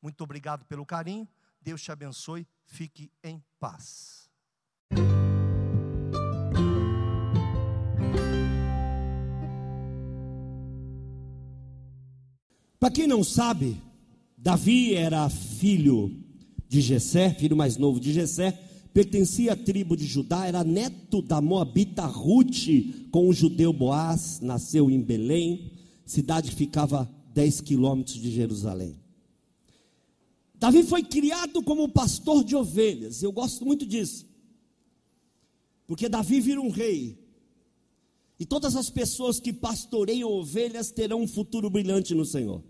[0.00, 1.28] Muito obrigado pelo carinho.
[1.60, 2.46] Deus te abençoe.
[2.64, 4.28] Fique em paz.
[12.78, 13.80] Para quem não sabe,
[14.38, 16.22] Davi era filho
[16.68, 18.52] de Jessé, filho mais novo de Jessé,
[18.92, 22.68] pertencia à tribo de Judá, era neto da moabita Ruth
[23.10, 25.72] com o judeu Boaz, nasceu em Belém,
[26.04, 29.05] cidade que ficava 10 quilômetros de Jerusalém.
[30.58, 34.26] Davi foi criado como pastor de ovelhas, eu gosto muito disso,
[35.86, 37.18] porque Davi vira um rei,
[38.38, 42.62] e todas as pessoas que pastoreiam ovelhas terão um futuro brilhante no Senhor.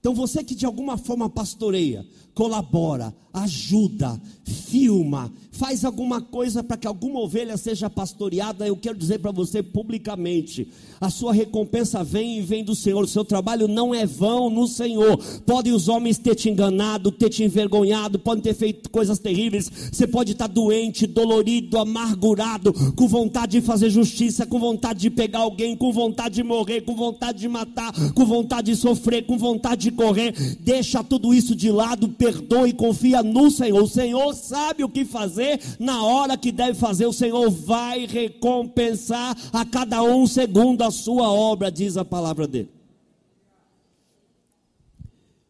[0.00, 6.86] Então você que de alguma forma pastoreia, colabora, ajuda, filma, faz alguma coisa para que
[6.86, 10.66] alguma ovelha seja pastoreada, eu quero dizer para você publicamente:
[10.98, 14.66] a sua recompensa vem e vem do Senhor, o seu trabalho não é vão no
[14.66, 15.18] Senhor.
[15.44, 20.06] Podem os homens ter te enganado, ter te envergonhado, podem ter feito coisas terríveis, você
[20.06, 25.76] pode estar doente, dolorido, amargurado, com vontade de fazer justiça, com vontade de pegar alguém,
[25.76, 29.89] com vontade de morrer, com vontade de matar, com vontade de sofrer, com vontade de
[29.90, 30.32] correr.
[30.60, 33.82] Deixa tudo isso de lado, perdoe e confia no Senhor.
[33.82, 37.06] O Senhor sabe o que fazer na hora que deve fazer.
[37.06, 42.68] O Senhor vai recompensar a cada um segundo a sua obra, diz a palavra dele.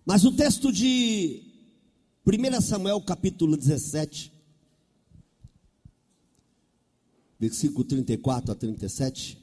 [0.04, 1.42] Mas o texto de
[2.26, 4.32] 1 Samuel capítulo 17,
[7.38, 9.39] versículo 34 a 37,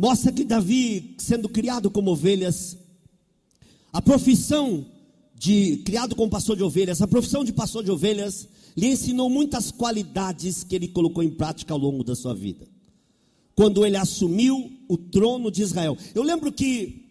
[0.00, 2.78] mostra que Davi, sendo criado como ovelhas,
[3.92, 4.86] a profissão
[5.34, 9.70] de criado como pastor de ovelhas, a profissão de pastor de ovelhas lhe ensinou muitas
[9.70, 12.66] qualidades que ele colocou em prática ao longo da sua vida.
[13.54, 15.98] Quando ele assumiu o trono de Israel.
[16.14, 17.04] Eu lembro que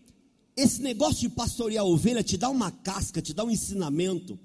[0.58, 4.40] esse negócio de pastorear ovelha te dá uma casca, te dá um ensinamento,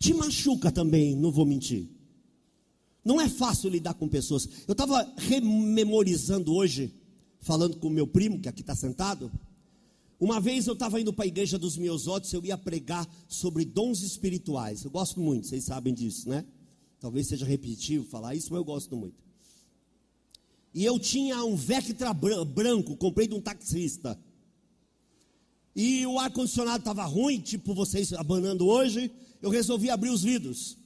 [0.00, 1.88] te machuca também, não vou mentir.
[3.04, 4.48] Não é fácil lidar com pessoas.
[4.66, 6.92] Eu estava rememorizando hoje,
[7.44, 9.30] falando com o meu primo, que aqui está sentado,
[10.18, 14.02] uma vez eu estava indo para a igreja dos Miosotes, eu ia pregar sobre dons
[14.02, 14.82] espirituais.
[14.82, 16.44] Eu gosto muito, vocês sabem disso, né?
[16.98, 19.22] Talvez seja repetitivo falar isso, mas eu gosto muito.
[20.72, 24.18] E eu tinha um Vectra branco, comprei de um taxista.
[25.76, 29.10] E o ar-condicionado estava ruim, tipo vocês abanando hoje.
[29.42, 30.78] Eu resolvi abrir os vidros.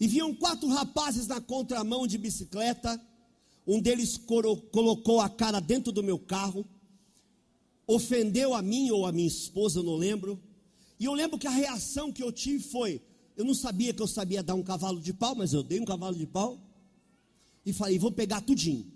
[0.00, 3.00] E viam quatro rapazes na contramão de bicicleta.
[3.66, 6.66] Um deles colocou a cara dentro do meu carro
[7.86, 10.40] ofendeu a mim ou a minha esposa, não lembro.
[10.98, 13.02] E eu lembro que a reação que eu tive foi:
[13.36, 15.84] eu não sabia que eu sabia dar um cavalo de pau, mas eu dei um
[15.84, 16.60] cavalo de pau.
[17.64, 18.90] E falei: vou pegar tudinho.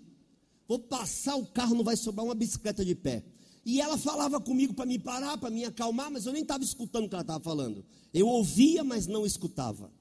[0.67, 3.23] Vou passar o carro, não vai sobrar uma bicicleta de pé.
[3.65, 7.05] E ela falava comigo para me parar, para me acalmar, mas eu nem estava escutando
[7.05, 7.85] o que ela estava falando.
[8.13, 9.91] Eu ouvia, mas não escutava.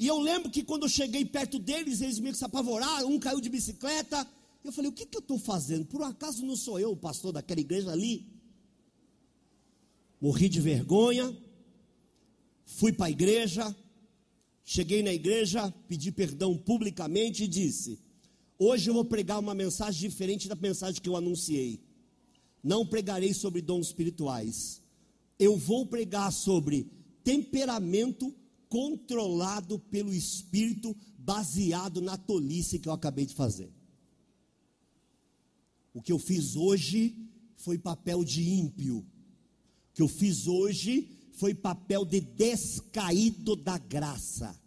[0.00, 3.18] E eu lembro que quando eu cheguei perto deles, eles meio que se apavoraram, um
[3.18, 4.26] caiu de bicicleta,
[4.64, 5.84] eu falei: o que, que eu estou fazendo?
[5.84, 8.26] Por acaso não sou eu o pastor daquela igreja ali?
[10.18, 11.36] Morri de vergonha,
[12.64, 13.76] fui para a igreja,
[14.64, 18.00] cheguei na igreja, pedi perdão publicamente e disse:
[18.58, 21.78] Hoje eu vou pregar uma mensagem diferente da mensagem que eu anunciei.
[22.64, 24.82] Não pregarei sobre dons espirituais.
[25.38, 26.90] Eu vou pregar sobre
[27.22, 28.34] temperamento
[28.70, 33.70] controlado pelo Espírito, baseado na tolice que eu acabei de fazer.
[35.92, 37.16] O que eu fiz hoje
[37.56, 38.98] foi papel de ímpio.
[38.98, 39.04] O
[39.92, 44.58] que eu fiz hoje foi papel de descaído da graça.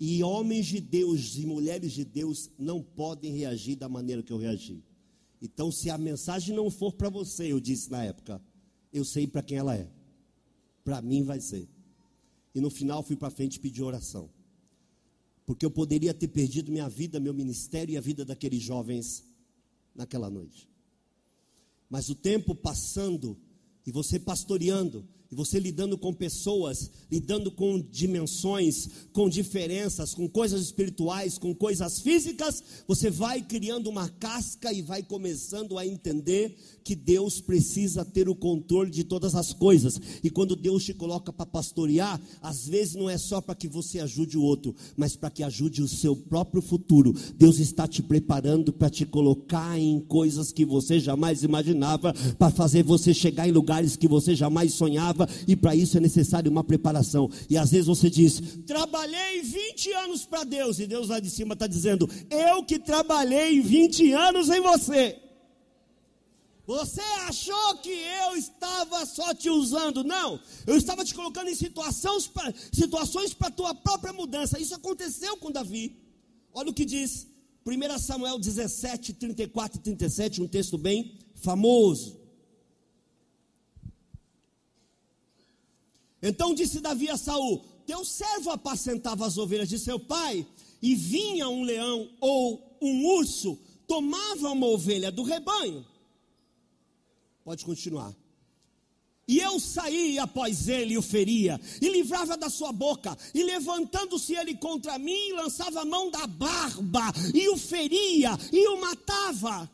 [0.00, 4.36] E homens de Deus e mulheres de Deus não podem reagir da maneira que eu
[4.36, 4.82] reagi.
[5.40, 8.42] Então, se a mensagem não for para você, eu disse na época,
[8.92, 9.88] eu sei para quem ela é.
[10.82, 11.68] Para mim vai ser.
[12.54, 14.30] E no final fui para frente pedir oração.
[15.44, 19.24] Porque eu poderia ter perdido minha vida, meu ministério e a vida daqueles jovens
[19.94, 20.68] naquela noite.
[21.90, 23.36] Mas o tempo passando
[23.86, 30.62] e você pastoreando, e você lidando com pessoas, lidando com dimensões, com diferenças, com coisas
[30.62, 36.94] espirituais, com coisas físicas, você vai criando uma casca e vai começando a entender que
[36.94, 39.98] Deus precisa ter o controle de todas as coisas.
[40.22, 44.00] E quando Deus te coloca para pastorear, às vezes não é só para que você
[44.00, 47.14] ajude o outro, mas para que ajude o seu próprio futuro.
[47.36, 52.82] Deus está te preparando para te colocar em coisas que você jamais imaginava, para fazer
[52.82, 55.13] você chegar em lugares que você jamais sonhava,
[55.46, 57.30] e para isso é necessário uma preparação.
[57.48, 61.54] E às vezes você diz: Trabalhei 20 anos para Deus, e Deus lá de cima
[61.54, 65.20] está dizendo: Eu que trabalhei 20 anos em você.
[66.66, 70.02] Você achou que eu estava só te usando?
[70.02, 74.58] Não, eu estava te colocando em situações para situações a tua própria mudança.
[74.58, 75.94] Isso aconteceu com Davi.
[76.54, 77.26] Olha o que diz
[77.66, 82.23] 1 Samuel 17, 34 e 37, um texto bem famoso.
[86.24, 90.46] Então disse Davi a Saul: Teu servo apacentava as ovelhas de seu pai,
[90.80, 95.86] e vinha um leão ou um urso, tomava uma ovelha do rebanho
[97.44, 98.14] Pode continuar.
[99.28, 104.34] E eu saí após ele e o feria, e livrava da sua boca, e levantando-se
[104.34, 109.70] ele contra mim, lançava a mão da barba, e o feria, e o matava.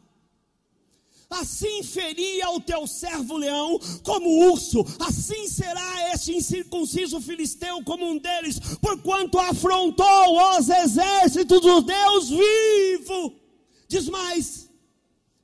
[1.31, 8.19] Assim feria o teu servo leão como urso, assim será este incircunciso filisteu como um
[8.19, 13.37] deles, porquanto afrontou os exércitos do Deus vivo.
[13.87, 14.69] Diz mais,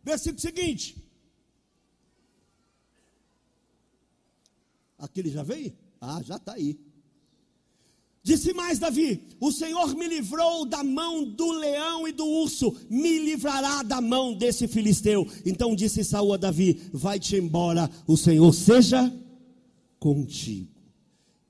[0.02, 0.96] versículo seguinte:
[4.98, 5.76] Aquele já veio?
[6.00, 6.78] Ah, já está aí.
[8.26, 13.20] Disse mais Davi: O Senhor me livrou da mão do leão e do urso, me
[13.20, 15.24] livrará da mão desse filisteu.
[15.44, 19.14] Então disse Saul a Davi: Vai-te embora, o Senhor seja
[20.00, 20.75] contigo.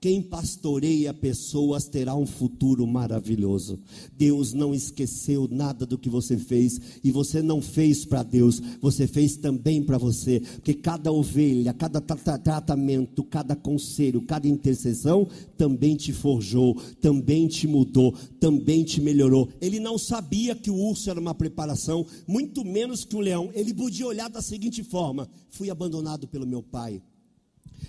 [0.06, 3.76] Quem pastoreia pessoas terá um futuro maravilhoso.
[4.16, 9.08] Deus não esqueceu nada do que você fez e você não fez para Deus, você
[9.08, 15.26] fez também para você, porque cada ovelha, cada tratamento, cada conselho, cada intercessão
[15.58, 19.48] também te forjou, também te mudou, também te melhorou.
[19.60, 23.50] Ele não sabia que o urso era uma preparação, muito menos que o leão.
[23.52, 27.02] Ele podia olhar da seguinte forma: fui abandonado pelo meu pai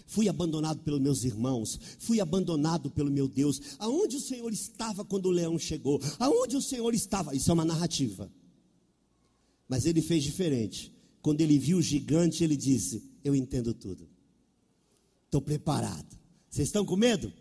[0.05, 3.61] Fui abandonado pelos meus irmãos, fui abandonado pelo meu Deus.
[3.79, 6.01] Aonde o Senhor estava quando o leão chegou?
[6.19, 7.35] Aonde o Senhor estava?
[7.35, 8.31] Isso é uma narrativa.
[9.67, 10.93] Mas ele fez diferente.
[11.21, 14.07] Quando ele viu o gigante, ele disse: Eu entendo tudo.
[15.25, 16.17] Estou preparado.
[16.49, 17.31] Vocês estão com medo?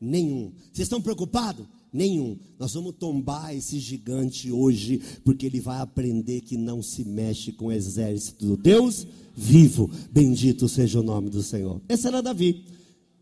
[0.00, 0.52] Nenhum.
[0.72, 1.66] Vocês estão preocupados?
[1.94, 2.36] Nenhum.
[2.58, 7.66] Nós vamos tombar esse gigante hoje, porque ele vai aprender que não se mexe com
[7.66, 9.06] o exército do Deus
[9.36, 9.88] vivo.
[10.10, 11.80] Bendito seja o nome do Senhor.
[11.88, 12.64] Esse era Davi.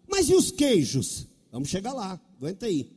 [0.09, 1.27] Mas e os queijos?
[1.51, 2.91] Vamos chegar lá, aguenta aí.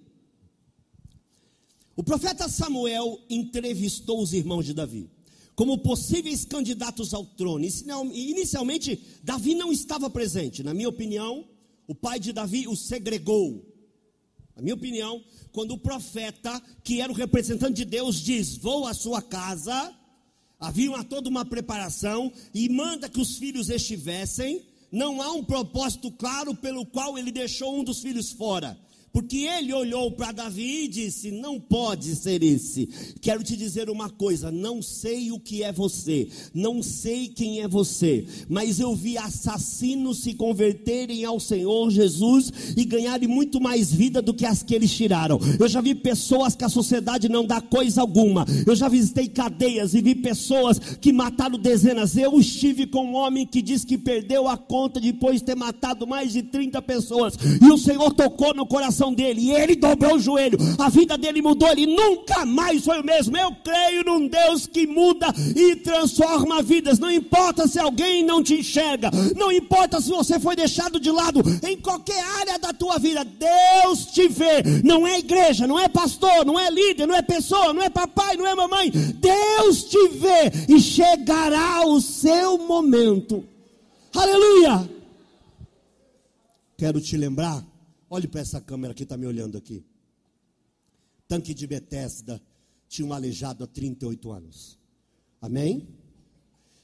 [1.93, 5.09] O profeta Samuel entrevistou os irmãos de Davi
[5.55, 7.65] como possíveis candidatos ao trono.
[8.13, 10.63] Inicialmente, Davi não estava presente.
[10.63, 11.45] Na minha opinião,
[11.87, 13.74] o pai de Davi o segregou.
[14.55, 18.93] Na minha opinião, quando o profeta, que era o representante de Deus, diz: Vou à
[18.93, 19.93] sua casa
[20.59, 24.65] Havia toda uma preparação e manda que os filhos estivessem.
[24.91, 28.77] Não há um propósito claro pelo qual ele deixou um dos filhos fora.
[29.15, 32.89] Porque ele olhou para Davi e disse: Não pode ser esse.
[33.21, 37.67] Quero te dizer uma coisa: não sei o que é você, não sei quem é
[37.67, 44.21] você, mas eu vi assassinos se converterem ao Senhor Jesus e ganharem muito mais vida
[44.21, 45.39] do que as que eles tiraram.
[45.57, 48.45] Eu já vi pessoas que a sociedade não dá coisa alguma.
[48.67, 52.17] Eu já visitei cadeias e vi pessoas que mataram dezenas.
[52.17, 56.05] Eu estive com um homem que diz que perdeu a conta depois de ter matado
[56.05, 57.35] mais de 30 pessoas.
[57.61, 60.57] E o Senhor tocou no coração dele e ele dobrou o joelho.
[60.77, 63.35] A vida dele mudou, ele nunca mais foi o mesmo.
[63.35, 66.99] Eu creio num Deus que muda e transforma vidas.
[66.99, 71.41] Não importa se alguém não te enxerga, não importa se você foi deixado de lado
[71.63, 73.25] em qualquer área da tua vida.
[73.25, 74.63] Deus te vê.
[74.83, 78.35] Não é igreja, não é pastor, não é líder, não é pessoa, não é papai,
[78.37, 78.91] não é mamãe.
[78.91, 83.43] Deus te vê e chegará o seu momento.
[84.13, 84.89] Aleluia!
[86.77, 87.63] Quero te lembrar
[88.09, 89.83] Olhe para essa câmera que está me olhando aqui.
[91.27, 92.41] Tanque de Betesda
[92.87, 94.79] tinha um aleijado há 38 anos.
[95.41, 95.87] Amém?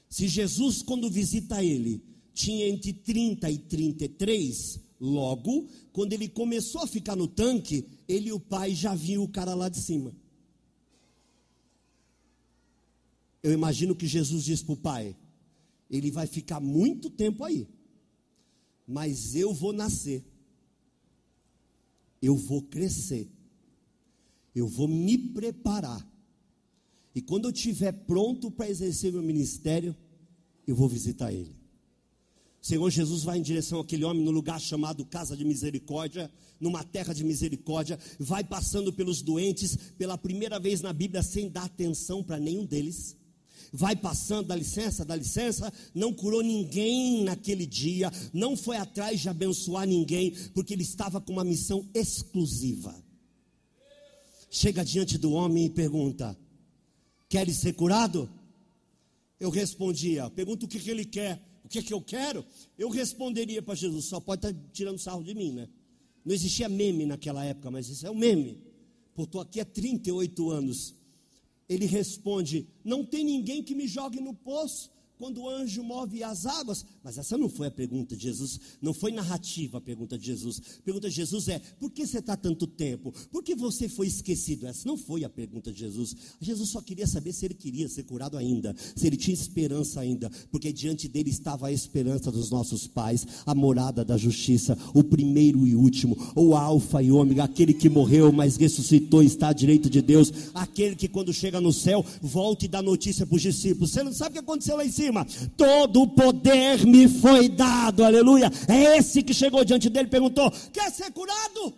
[0.08, 2.02] Se Jesus, quando visita ele,
[2.34, 8.32] tinha entre 30 e 33, Logo, quando ele começou a ficar no tanque, ele e
[8.32, 10.14] o pai já viam o cara lá de cima.
[13.42, 15.16] Eu imagino que Jesus disse para o pai:
[15.90, 17.66] ele vai ficar muito tempo aí,
[18.86, 20.24] mas eu vou nascer,
[22.22, 23.28] eu vou crescer,
[24.54, 26.08] eu vou me preparar,
[27.14, 29.94] e quando eu estiver pronto para exercer meu ministério,
[30.66, 31.54] eu vou visitar ele.
[32.62, 36.84] O Senhor Jesus vai em direção àquele homem no lugar chamado Casa de Misericórdia, numa
[36.84, 42.22] terra de misericórdia, vai passando pelos doentes pela primeira vez na Bíblia sem dar atenção
[42.22, 43.16] para nenhum deles
[43.72, 49.28] vai passando, dá licença, dá licença, não curou ninguém naquele dia, não foi atrás de
[49.28, 52.94] abençoar ninguém, porque ele estava com uma missão exclusiva.
[54.50, 56.36] Chega diante do homem e pergunta:
[57.26, 58.28] Queres ser curado?
[59.40, 62.44] Eu respondia: Pergunta o que, que ele quer, o que, que eu quero?
[62.78, 65.68] Eu responderia para Jesus: Só pode estar tá tirando sarro de mim, né?
[66.22, 68.60] Não existia meme naquela época, mas isso é um meme.
[69.14, 70.94] Pô, estou aqui há 38 anos
[71.72, 74.90] ele responde: Não tem ninguém que me jogue no poço
[75.22, 76.84] quando o anjo move as águas.
[77.00, 80.60] Mas essa não foi a pergunta de Jesus, não foi narrativa a pergunta de Jesus.
[80.80, 83.14] A pergunta de Jesus é: por que você está tanto tempo?
[83.30, 84.66] Por que você foi esquecido?
[84.66, 86.16] Essa não foi a pergunta de Jesus.
[86.40, 90.28] Jesus só queria saber se ele queria ser curado ainda, se ele tinha esperança ainda,
[90.50, 95.68] porque diante dele estava a esperança dos nossos pais, a morada da justiça, o primeiro
[95.68, 100.02] e último, o Alfa e Ômega, aquele que morreu, mas ressuscitou, está à direita de
[100.02, 103.92] Deus, aquele que quando chega no céu, volta e dá notícia para os discípulos.
[103.92, 105.11] Você não sabe o que aconteceu lá em cima?
[105.56, 108.50] Todo o poder me foi dado, aleluia.
[108.68, 111.74] É esse que chegou diante dele e perguntou: Quer ser curado?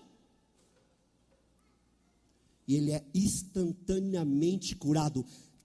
[2.67, 5.25] E ele é instantaneamente curado.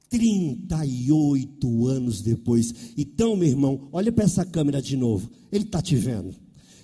[0.10, 2.94] 38 anos depois.
[2.98, 5.30] Então, meu irmão, olha para essa câmera de novo.
[5.52, 6.36] Ele está te vendo.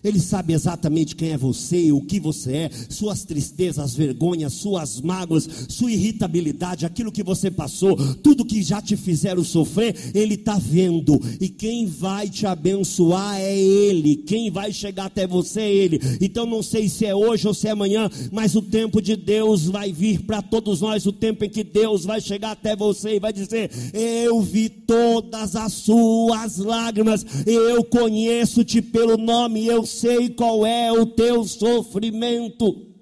[0.05, 5.50] Ele sabe exatamente quem é você, o que você é, suas tristezas, vergonhas, suas mágoas,
[5.67, 11.19] sua irritabilidade, aquilo que você passou, tudo que já te fizeram sofrer, Ele está vendo.
[11.41, 14.17] E quem vai te abençoar é Ele.
[14.17, 16.00] Quem vai chegar até você é Ele.
[16.21, 19.65] Então não sei se é hoje ou se é amanhã, mas o tempo de Deus
[19.65, 21.07] vai vir para todos nós.
[21.07, 25.55] O tempo em que Deus vai chegar até você e vai dizer: Eu vi todas
[25.55, 32.94] as suas lágrimas, eu conheço-te pelo nome, eu sei qual é o teu sofrimento.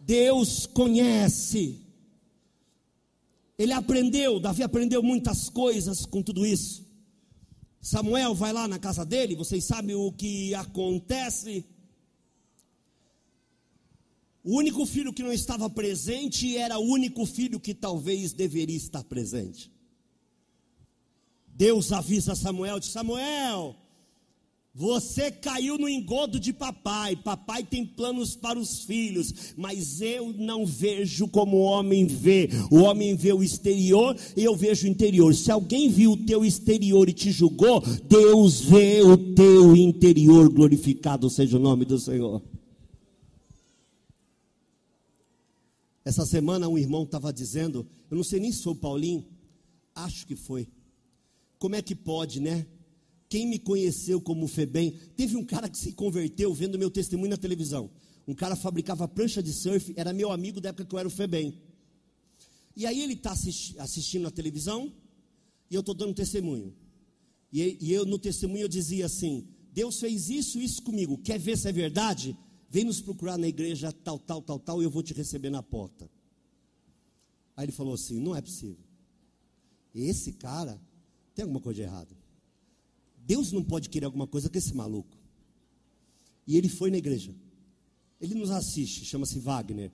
[0.00, 1.82] Deus conhece.
[3.58, 6.86] Ele aprendeu, Davi aprendeu muitas coisas com tudo isso.
[7.80, 11.64] Samuel vai lá na casa dele, vocês sabem o que acontece.
[14.44, 19.02] O único filho que não estava presente era o único filho que talvez deveria estar
[19.04, 19.72] presente.
[21.48, 23.74] Deus avisa Samuel: de Samuel,
[24.78, 27.16] você caiu no engodo de papai.
[27.16, 32.50] Papai tem planos para os filhos, mas eu não vejo como o homem vê.
[32.70, 35.34] O homem vê o exterior e eu vejo o interior.
[35.34, 40.50] Se alguém viu o teu exterior e te julgou, Deus vê o teu interior.
[40.50, 42.42] Glorificado seja o nome do Senhor.
[46.04, 49.24] Essa semana um irmão estava dizendo, eu não sei nem se foi o Paulinho,
[49.94, 50.68] acho que foi.
[51.58, 52.66] Como é que pode, né?
[53.28, 57.36] Quem me conheceu como Febem, teve um cara que se converteu vendo meu testemunho na
[57.36, 57.90] televisão.
[58.26, 61.10] Um cara fabricava prancha de surf, era meu amigo da época que eu era o
[61.10, 61.60] Febem.
[62.74, 64.92] E aí ele está assisti assistindo a televisão
[65.70, 66.74] e eu estou dando testemunho.
[67.52, 71.18] E, e, eu no testemunho eu dizia assim: Deus fez isso, isso comigo.
[71.18, 72.36] Quer ver se é verdade?
[72.68, 75.62] Vem nos procurar na igreja tal, tal, tal, tal, e eu vou te receber na
[75.62, 76.10] porta.
[77.56, 78.84] Aí ele falou assim: Não é possível.
[79.94, 80.80] Esse cara
[81.34, 82.14] tem alguma coisa de errado.
[83.26, 85.18] Deus não pode querer alguma coisa com esse maluco.
[86.46, 87.34] E ele foi na igreja.
[88.20, 89.90] Ele nos assiste, chama-se Wagner.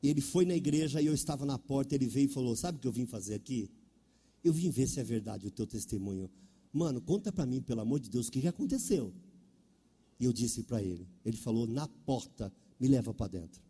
[0.00, 1.96] E ele foi na igreja e eu estava na porta.
[1.96, 3.68] Ele veio e falou: Sabe o que eu vim fazer aqui?
[4.44, 6.30] Eu vim ver se é verdade o teu testemunho.
[6.72, 9.12] Mano, conta para mim, pelo amor de Deus, o que, que aconteceu.
[10.20, 13.60] E eu disse para ele: Ele falou na porta, me leva para dentro.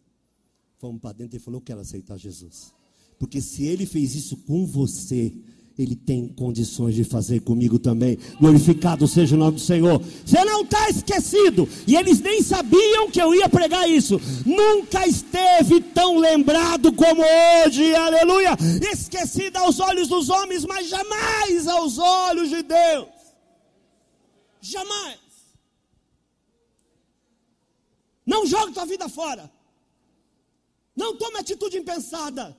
[0.76, 2.74] Fomos para dentro e falou: Eu quero aceitar Jesus.
[3.18, 5.34] Porque se ele fez isso com você,
[5.78, 8.18] ele tem condições de fazer comigo também.
[8.40, 10.02] Glorificado seja o nome do Senhor.
[10.26, 11.68] Você não está esquecido.
[11.86, 14.20] E eles nem sabiam que eu ia pregar isso.
[14.44, 17.94] Nunca esteve tão lembrado como hoje.
[17.94, 18.56] Aleluia.
[18.92, 23.06] Esquecido aos olhos dos homens, mas jamais aos olhos de Deus.
[24.60, 25.18] Jamais.
[28.26, 29.48] Não jogue tua vida fora.
[30.96, 32.56] Não tome atitude impensada.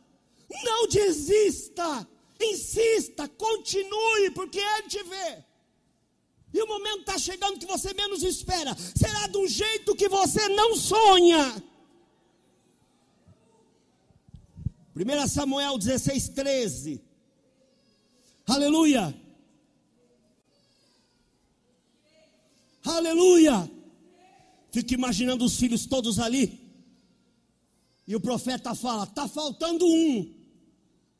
[0.64, 2.08] Não desista.
[2.40, 5.44] Insista, continue, porque Ele te vê.
[6.54, 8.76] E o momento está chegando que você menos espera.
[8.96, 11.64] Será um jeito que você não sonha.
[14.96, 17.02] 1 Samuel 16, 13.
[18.48, 19.16] Aleluia.
[22.84, 23.70] Aleluia.
[24.72, 26.60] Fico imaginando os filhos todos ali.
[28.08, 30.34] E o profeta fala: está faltando um.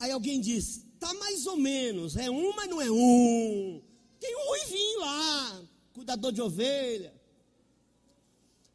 [0.00, 2.16] Aí alguém diz: está mais ou menos.
[2.16, 3.80] É um, mas não é um.
[4.20, 5.62] Tem um ruivinho lá,
[5.94, 7.14] cuidador de ovelha.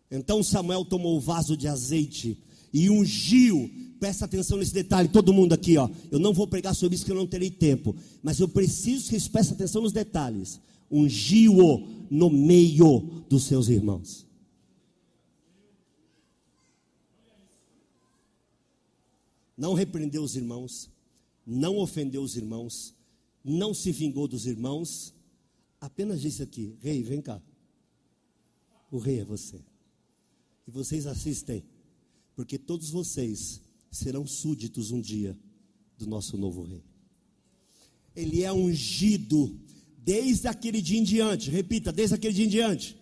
[0.10, 3.70] Então Samuel tomou o vaso de azeite e ungiu.
[4.00, 5.88] Presta atenção nesse detalhe, todo mundo aqui, ó.
[6.12, 9.30] Eu não vou pregar sobre isso que eu não terei tempo, mas eu preciso que
[9.30, 10.60] prestem atenção nos detalhes.
[10.92, 14.26] Ungiu-o no meio dos seus irmãos.
[19.58, 20.90] Não repreendeu os irmãos,
[21.46, 22.94] não ofendeu os irmãos,
[23.44, 25.14] não se vingou dos irmãos,
[25.80, 27.42] apenas disse aqui: Rei, vem cá.
[28.90, 29.60] O rei é você.
[30.68, 31.64] E vocês assistem
[32.36, 33.62] porque todos vocês
[33.92, 35.38] serão súditos um dia
[35.98, 36.84] do nosso novo rei.
[38.16, 39.58] Ele é ungido
[39.98, 42.98] desde aquele dia em diante, repita, desde aquele dia em diante.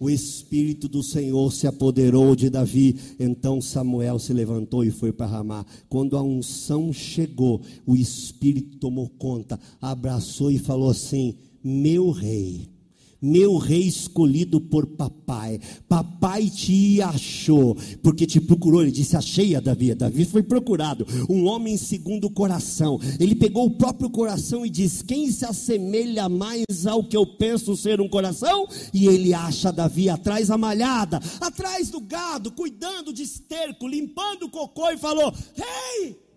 [0.00, 2.96] O Espírito do Senhor se apoderou de Davi.
[3.18, 5.66] Então Samuel se levantou e foi para Ramá.
[5.88, 12.77] Quando a unção chegou, o Espírito tomou conta, abraçou e falou assim: Meu rei
[13.20, 15.60] meu rei escolhido por papai.
[15.88, 18.82] Papai te achou, porque te procurou.
[18.82, 19.94] Ele disse: Achei a Davi.
[19.94, 23.00] Davi foi procurado, um homem segundo o coração.
[23.18, 27.76] Ele pegou o próprio coração e disse: Quem se assemelha mais ao que eu penso
[27.76, 28.68] ser um coração?
[28.92, 34.50] E ele acha Davi atrás da malhada, atrás do gado, cuidando de esterco, limpando o
[34.50, 36.28] cocô, e falou: Rei, hey,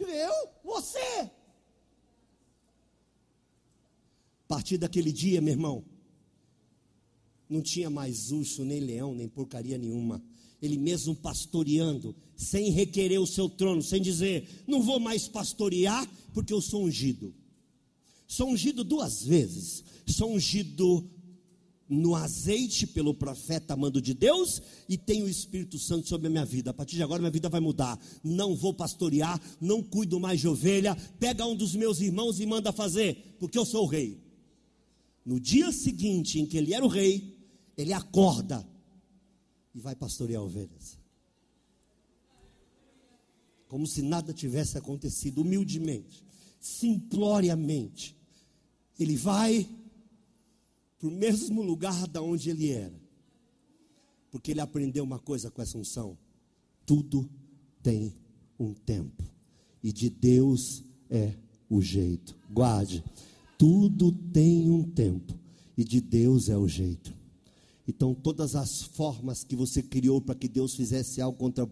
[0.00, 0.32] eu?
[0.64, 0.98] Você?
[0.98, 1.30] A
[4.50, 5.84] partir daquele dia, meu irmão,
[7.48, 10.20] não tinha mais urso, nem leão, nem porcaria nenhuma.
[10.60, 16.52] Ele mesmo pastoreando, sem requerer o seu trono, sem dizer, não vou mais pastorear, porque
[16.52, 17.32] eu sou ungido.
[18.26, 19.84] Sou ungido duas vezes.
[20.04, 21.08] Sou ungido
[21.88, 26.44] no azeite pelo profeta amando de Deus e tenho o Espírito Santo sobre a minha
[26.44, 26.72] vida.
[26.72, 27.96] A partir de agora minha vida vai mudar.
[28.24, 30.96] Não vou pastorear, não cuido mais de ovelha.
[31.20, 34.29] Pega um dos meus irmãos e manda fazer, porque eu sou o rei.
[35.30, 37.38] No dia seguinte em que ele era o rei,
[37.76, 38.68] ele acorda
[39.72, 40.98] e vai pastorear ovelhas.
[43.68, 46.24] Como se nada tivesse acontecido, humildemente,
[46.58, 48.16] simploriamente.
[48.98, 49.68] Ele vai
[50.98, 53.00] para o mesmo lugar da onde ele era.
[54.32, 56.18] Porque ele aprendeu uma coisa com essa unção:
[56.84, 57.30] tudo
[57.84, 58.16] tem
[58.58, 59.22] um tempo,
[59.80, 61.36] e de Deus é
[61.68, 62.36] o jeito.
[62.50, 63.04] Guarde.
[63.60, 65.38] Tudo tem um tempo
[65.76, 67.12] e de Deus é o jeito.
[67.86, 71.68] Então, todas as formas que você criou para que Deus fizesse algo contra,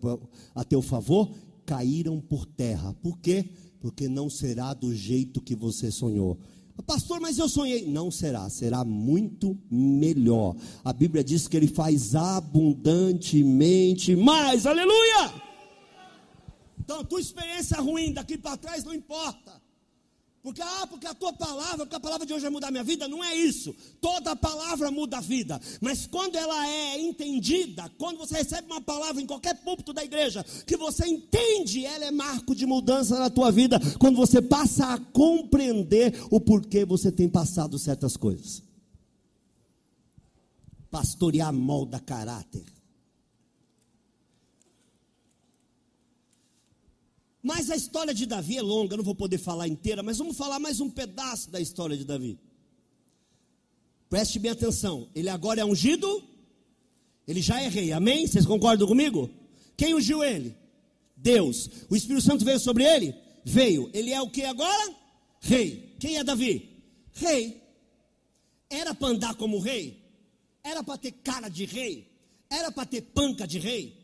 [0.54, 1.30] a teu favor
[1.64, 2.92] caíram por terra.
[3.02, 3.48] Por quê?
[3.80, 6.36] Porque não será do jeito que você sonhou.
[6.84, 7.86] Pastor, mas eu sonhei.
[7.86, 10.56] Não será, será muito melhor.
[10.84, 14.66] A Bíblia diz que ele faz abundantemente mais.
[14.66, 15.32] Aleluia!
[16.78, 19.67] Então, tua experiência ruim daqui para trás não importa.
[20.48, 22.82] Porque, ah, porque a tua palavra, porque a palavra de hoje vai mudar a minha
[22.82, 23.76] vida, não é isso.
[24.00, 25.60] Toda palavra muda a vida.
[25.78, 30.42] Mas quando ela é entendida, quando você recebe uma palavra em qualquer púlpito da igreja,
[30.66, 33.78] que você entende, ela é marco de mudança na tua vida.
[33.98, 38.62] Quando você passa a compreender o porquê você tem passado certas coisas.
[40.90, 42.77] Pastorear molda caráter.
[47.48, 50.58] Mas a história de Davi é longa, não vou poder falar inteira, mas vamos falar
[50.58, 52.38] mais um pedaço da história de Davi.
[54.10, 56.22] Preste bem atenção, ele agora é ungido,
[57.26, 58.26] ele já é rei, amém?
[58.26, 59.30] Vocês concordam comigo?
[59.78, 60.54] Quem ungiu ele?
[61.16, 61.70] Deus.
[61.88, 63.14] O Espírito Santo veio sobre ele?
[63.46, 63.88] Veio.
[63.94, 64.94] Ele é o que agora?
[65.40, 65.96] Rei.
[65.98, 66.84] Quem é Davi?
[67.14, 67.62] Rei.
[68.68, 70.04] Era para andar como rei?
[70.62, 72.12] Era para ter cara de rei?
[72.50, 73.96] Era para ter panca de rei?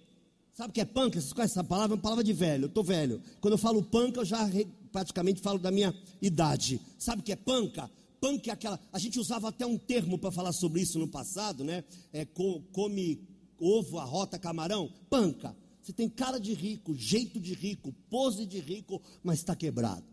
[0.55, 1.21] Sabe o que é panca?
[1.21, 1.95] Vocês conhecem essa palavra?
[1.95, 2.65] É uma palavra de velho.
[2.65, 3.21] Eu estou velho.
[3.41, 4.49] Quando eu falo panca, eu já
[4.93, 6.81] praticamente falo da minha idade.
[6.97, 7.91] Sabe o que é panca?
[8.21, 8.79] Panca é aquela.
[8.93, 11.83] A gente usava até um termo para falar sobre isso no passado, né?
[12.13, 13.21] É come
[13.59, 14.89] ovo, arrota, camarão.
[15.11, 15.57] Panca.
[15.83, 20.05] Você tem cara de rico, jeito de rico, pose de rico, mas está quebrado.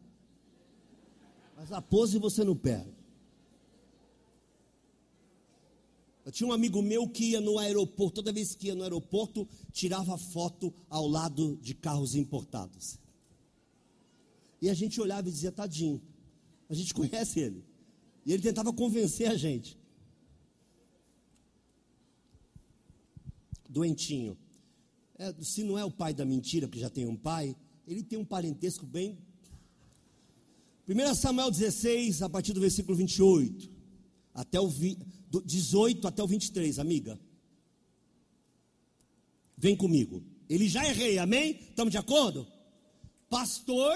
[1.55, 3.00] Mas a pose você não perde.
[6.31, 9.45] Eu tinha um amigo meu que ia no aeroporto, toda vez que ia no aeroporto,
[9.73, 12.97] tirava foto ao lado de carros importados.
[14.61, 16.01] E a gente olhava e dizia, tadinho,
[16.69, 17.65] a gente conhece ele.
[18.25, 19.77] E ele tentava convencer a gente.
[23.67, 24.37] Doentinho.
[25.19, 27.53] É, se não é o pai da mentira, que já tem um pai,
[27.85, 29.17] ele tem um parentesco bem.
[30.87, 33.69] 1 Samuel 16, a partir do versículo 28,
[34.41, 34.97] até o vi,
[35.45, 37.19] 18 até o 23, amiga.
[39.55, 40.23] Vem comigo.
[40.49, 41.59] Ele já é rei, amém?
[41.69, 42.47] Estamos de acordo?
[43.29, 43.95] Pastor.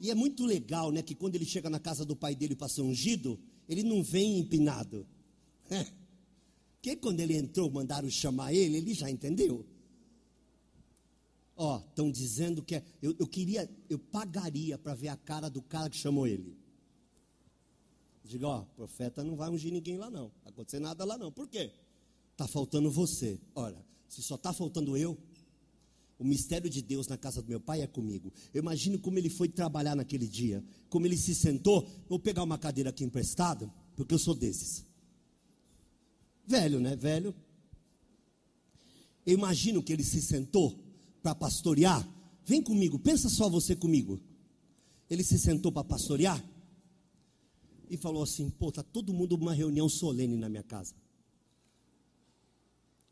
[0.00, 1.02] E é muito legal, né?
[1.02, 4.38] Que quando ele chega na casa do pai dele para ser ungido, ele não vem
[4.38, 5.06] empinado.
[5.72, 5.86] É.
[6.82, 9.64] Que quando ele entrou, mandaram chamar ele, ele já entendeu.
[11.54, 15.62] Ó, estão dizendo que é, eu, eu queria, eu pagaria para ver a cara do
[15.62, 16.59] cara que chamou ele.
[18.30, 20.30] Diga, ó, profeta não vai ungir ninguém lá não.
[20.44, 21.32] Vai acontecer nada lá não.
[21.32, 21.72] Por quê?
[22.30, 23.40] Está faltando você.
[23.56, 25.18] Ora, se só está faltando eu,
[26.16, 28.32] o mistério de Deus na casa do meu pai é comigo.
[28.54, 30.64] Eu imagino como ele foi trabalhar naquele dia.
[30.88, 31.88] Como ele se sentou.
[32.08, 34.86] Vou pegar uma cadeira aqui emprestada, porque eu sou desses.
[36.46, 36.94] Velho, né?
[36.94, 37.34] Velho.
[39.26, 40.78] Eu imagino que ele se sentou
[41.20, 42.08] para pastorear.
[42.46, 44.20] Vem comigo, pensa só você comigo.
[45.10, 46.40] Ele se sentou para pastorear
[47.90, 50.94] e falou assim: pô, tá todo mundo numa reunião solene na minha casa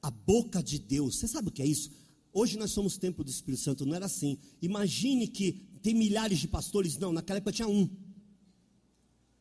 [0.03, 1.17] a boca de Deus.
[1.17, 1.91] Você sabe o que é isso?
[2.33, 4.39] Hoje nós somos templo do Espírito Santo, não era assim.
[4.63, 7.89] Imagine que tem milhares de pastores, não, naquela época tinha um.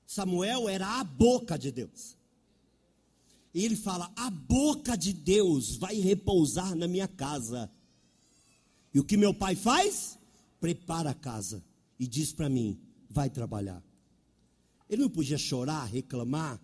[0.06, 2.18] Samuel era a boca de Deus.
[3.54, 7.70] E ele fala: A boca de Deus vai repousar na minha casa.
[8.94, 10.18] E o que meu pai faz?
[10.60, 11.64] Prepara a casa
[12.00, 13.84] e diz para mim: Vai trabalhar.
[14.90, 16.62] Ele não podia chorar, reclamar.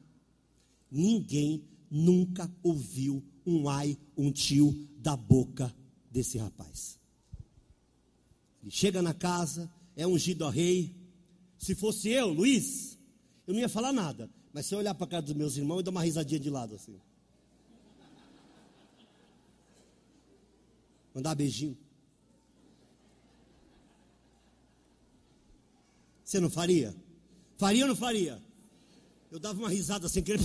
[0.90, 5.74] Ninguém nunca ouviu um ai, um tio da boca
[6.10, 7.00] desse rapaz.
[8.62, 10.96] Ele chega na casa, é ungido a rei.
[11.58, 12.98] Se fosse eu, Luiz,
[13.46, 14.30] eu não ia falar nada.
[14.54, 16.50] Mas se eu olhar para a cara dos meus irmãos, eu dou uma risadinha de
[16.50, 17.00] lado assim.
[21.14, 21.78] Mandar beijinho.
[26.24, 26.96] Você não faria?
[27.63, 28.43] Faria ou não faria?
[29.32, 30.41] Eu dava uma risada sem querer.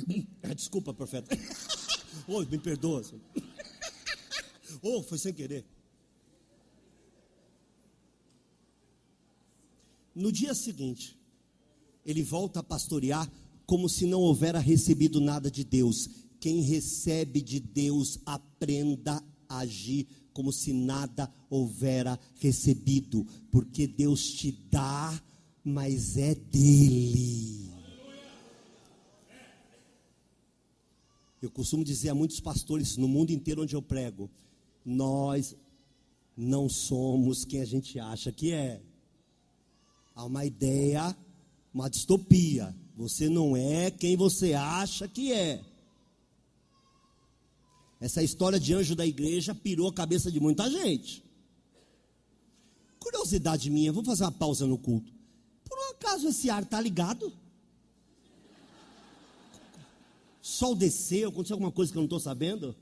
[0.56, 1.38] Desculpa, profeta.
[2.26, 3.04] Oi, me perdoa.
[4.80, 5.66] oh, foi sem querer.
[10.14, 11.14] No dia seguinte,
[12.06, 13.30] ele volta a pastorear
[13.66, 16.08] como se não houvera recebido nada de Deus.
[16.40, 24.52] Quem recebe de Deus, aprenda a agir como se nada houvera recebido, porque Deus te
[24.70, 25.22] dá,
[25.64, 27.70] mas é dele.
[31.40, 34.30] Eu costumo dizer a muitos pastores no mundo inteiro onde eu prego:
[34.84, 35.56] nós
[36.36, 38.80] não somos quem a gente acha que é.
[40.14, 41.16] Há uma ideia,
[41.72, 42.74] uma distopia.
[42.96, 45.64] Você não é quem você acha que é.
[48.00, 51.24] Essa história de anjo da igreja pirou a cabeça de muita gente.
[52.98, 55.12] Curiosidade minha, vou fazer uma pausa no culto.
[56.02, 57.32] Acaso esse ar está ligado?
[60.62, 62.76] sol desceu, aconteceu alguma coisa que eu não estou sabendo,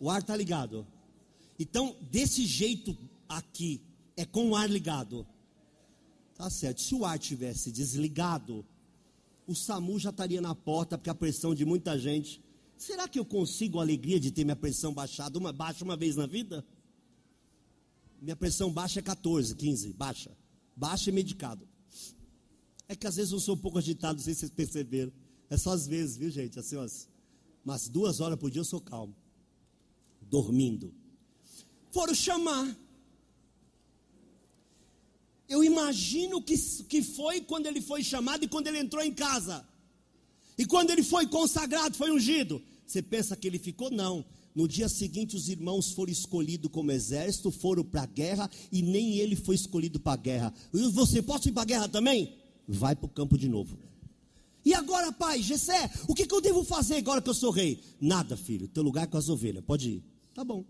[0.00, 0.86] o ar está ligado.
[1.58, 2.96] Então, desse jeito
[3.28, 3.80] aqui,
[4.16, 5.26] é com o ar ligado.
[6.34, 6.80] Tá certo.
[6.80, 8.64] Se o ar tivesse desligado,
[9.46, 12.42] o SAMU já estaria na porta, porque a pressão de muita gente.
[12.76, 16.16] Será que eu consigo a alegria de ter minha pressão baixada uma, baixa uma vez
[16.16, 16.64] na vida?
[18.20, 20.30] Minha pressão baixa é 14, 15, baixa.
[20.74, 21.71] Baixa e medicado.
[22.92, 25.10] É que às vezes eu sou um pouco agitado, não sei se vocês perceberam.
[25.48, 26.58] É só às vezes, viu gente?
[26.58, 27.08] Assim, umas,
[27.64, 29.16] umas duas horas por dia eu sou calmo.
[30.20, 30.92] Dormindo.
[31.90, 32.76] Foram chamar.
[35.48, 39.66] Eu imagino que, que foi quando ele foi chamado e quando ele entrou em casa.
[40.58, 42.60] E quando ele foi consagrado, foi ungido.
[42.86, 43.90] Você pensa que ele ficou?
[43.90, 44.22] Não.
[44.54, 49.16] No dia seguinte, os irmãos foram escolhidos como exército, foram para a guerra e nem
[49.16, 50.54] ele foi escolhido para a guerra.
[50.74, 52.41] E você pode ir para a guerra também?
[52.66, 53.78] Vai para o campo de novo.
[54.64, 57.82] E agora, pai, Gessé, o que, que eu devo fazer agora que eu sou rei?
[58.00, 60.04] Nada, filho, teu lugar é com as ovelhas, pode ir.
[60.34, 60.64] Tá bom.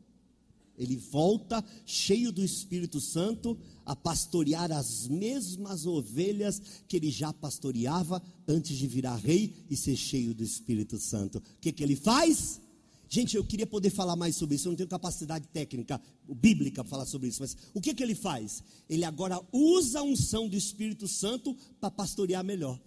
[0.78, 8.22] Ele volta cheio do Espírito Santo a pastorear as mesmas ovelhas que ele já pastoreava
[8.48, 11.38] antes de virar rei e ser cheio do Espírito Santo.
[11.38, 12.60] O que, que ele faz?
[13.14, 16.90] Gente, eu queria poder falar mais sobre isso, eu não tenho capacidade técnica, bíblica para
[16.90, 18.62] falar sobre isso, mas o que, que ele faz?
[18.88, 22.80] Ele agora usa a unção do Espírito Santo para pastorear melhor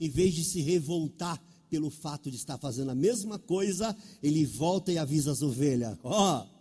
[0.00, 4.90] em vez de se revoltar pelo fato de estar fazendo a mesma coisa, ele volta
[4.90, 6.60] e avisa as ovelhas: Ó, oh,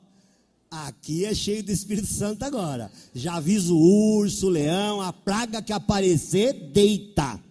[0.71, 2.91] Aqui é cheio do Espírito Santo agora.
[3.15, 7.43] Já aviso o urso, o leão, a praga que aparecer, deita.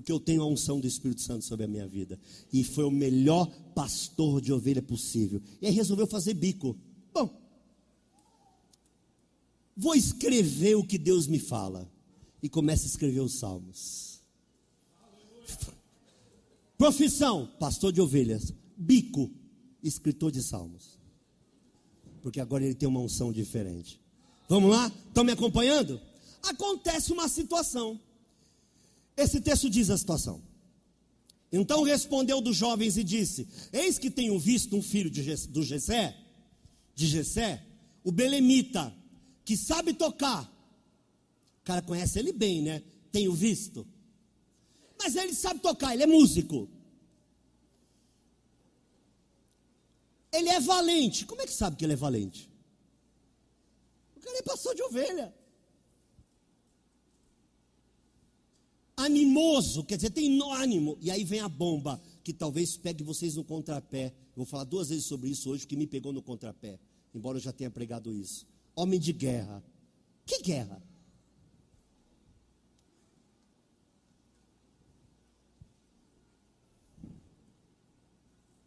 [0.00, 2.18] Porque eu tenho a unção do Espírito Santo sobre a minha vida.
[2.52, 5.40] E foi o melhor pastor de ovelha possível.
[5.60, 6.76] E aí resolveu fazer bico.
[7.12, 7.30] Bom,
[9.76, 11.90] vou escrever o que Deus me fala.
[12.42, 14.20] E começa a escrever os salmos.
[16.76, 18.52] Profissão: pastor de ovelhas.
[18.76, 19.30] Bico:
[19.82, 20.96] escritor de salmos
[22.26, 24.00] porque agora ele tem uma unção diferente.
[24.48, 24.90] Vamos lá?
[25.06, 26.00] Estão me acompanhando?
[26.42, 28.00] Acontece uma situação.
[29.16, 30.42] Esse texto diz a situação.
[31.50, 36.16] Então respondeu dos jovens e disse: Eis que tenho visto um filho de, do Gessé,
[36.94, 37.64] de Gessé,
[38.04, 38.94] o belemita,
[39.44, 40.44] que sabe tocar.
[41.60, 42.82] O cara conhece ele bem, né?
[43.10, 43.86] Tenho visto.
[44.98, 46.68] Mas ele sabe tocar, ele é músico.
[50.32, 51.24] Ele é valente.
[51.24, 52.50] Como é que sabe que ele é valente?
[54.16, 55.34] O cara passou de ovelha.
[58.96, 60.96] Animoso, quer dizer, tem ânimo.
[61.00, 64.06] E aí vem a bomba, que talvez pegue vocês no contrapé.
[64.06, 66.78] Eu vou falar duas vezes sobre isso hoje, que me pegou no contrapé.
[67.14, 68.46] Embora eu já tenha pregado isso.
[68.74, 69.62] Homem de guerra.
[70.24, 70.82] Que guerra?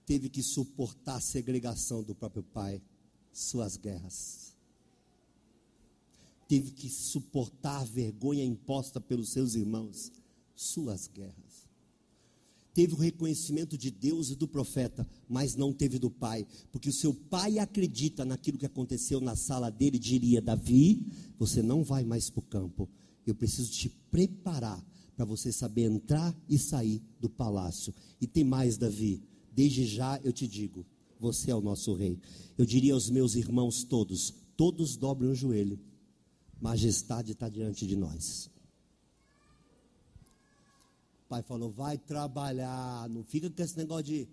[0.09, 2.81] teve que suportar a segregação do próprio pai,
[3.31, 4.55] suas guerras.
[6.47, 10.11] Teve que suportar a vergonha imposta pelos seus irmãos,
[10.61, 11.67] suas guerras.
[12.73, 16.93] Teve o reconhecimento de Deus e do profeta, mas não teve do pai, porque o
[16.93, 21.05] seu pai acredita naquilo que aconteceu na sala dele, diria: Davi,
[21.37, 22.89] você não vai mais para o campo,
[23.25, 24.83] eu preciso te preparar
[25.15, 27.93] para você saber entrar e sair do palácio.
[28.21, 29.21] E tem mais, Davi,
[29.59, 30.85] Desde já eu te digo,
[31.19, 32.17] você é o nosso rei.
[32.57, 35.77] Eu diria aos meus irmãos todos: todos dobrem o joelho.
[36.61, 38.49] Majestade está diante de nós.
[41.29, 44.27] Pai falou: vai trabalhar, não fica com esse negócio de.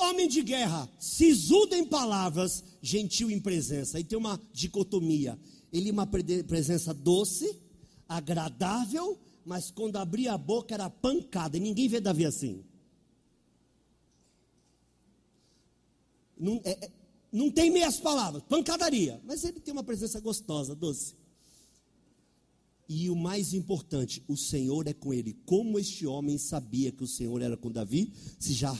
[0.00, 3.98] Homem de guerra, sisudo em palavras, gentil em presença.
[3.98, 5.38] Aí tem uma dicotomia.
[5.72, 7.60] Ele uma presença doce,
[8.08, 12.62] agradável mas quando abria a boca era pancada, e ninguém vê Davi assim.
[16.38, 16.92] Não, é, é,
[17.32, 21.16] não tem meias palavras, pancadaria, mas ele tem uma presença gostosa, doce.
[22.88, 25.36] E o mais importante, o Senhor é com ele.
[25.44, 28.74] Como este homem sabia que o Senhor era com Davi, se já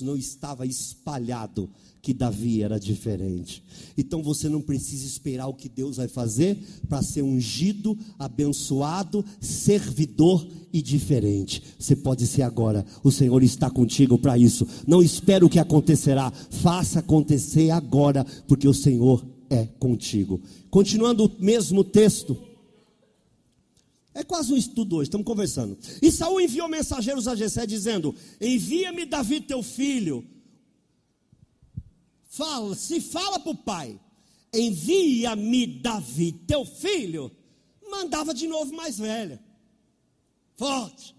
[0.00, 1.70] não estava espalhado
[2.02, 3.62] que Davi era diferente.
[3.96, 10.44] Então você não precisa esperar o que Deus vai fazer para ser ungido, abençoado, servidor
[10.72, 11.62] e diferente.
[11.78, 12.84] Você pode ser agora.
[13.04, 14.66] O Senhor está contigo para isso.
[14.84, 16.32] Não espere o que acontecerá.
[16.32, 20.40] Faça acontecer agora, porque o Senhor é contigo.
[20.68, 22.36] Continuando o mesmo texto.
[24.14, 25.78] É quase um estudo hoje, estamos conversando.
[26.02, 30.26] E Saul enviou mensageiros a Jessé dizendo: Envia-me Davi teu filho.
[32.28, 33.98] Fala, se fala para o pai,
[34.52, 37.30] envia-me Davi teu filho.
[37.90, 39.42] Mandava de novo mais velha.
[40.56, 41.14] Forte.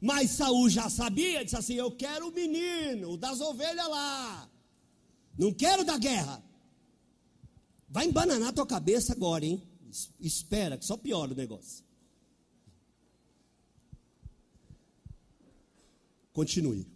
[0.00, 4.48] Mas Saul já sabia, disse assim: Eu quero o menino, o das ovelhas lá.
[5.38, 6.42] Não quero da guerra.
[7.88, 9.62] Vai embananar tua cabeça agora, hein?
[10.20, 11.84] Espera, que só piora o negócio.
[16.32, 16.86] Continue.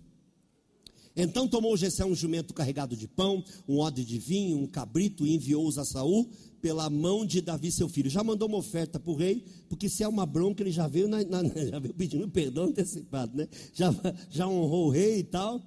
[1.16, 5.35] Então tomou Jessé um jumento carregado de pão, um odre de vinho, um cabrito e
[5.35, 6.28] enviou-os a Saul
[6.61, 8.11] pela mão de Davi seu filho.
[8.11, 11.07] Já mandou uma oferta para o rei, porque se é uma bronca ele já veio,
[11.07, 13.48] na, na, já veio pedindo perdão antecipado, né?
[13.72, 13.94] Já,
[14.30, 15.62] já honrou o rei e tal.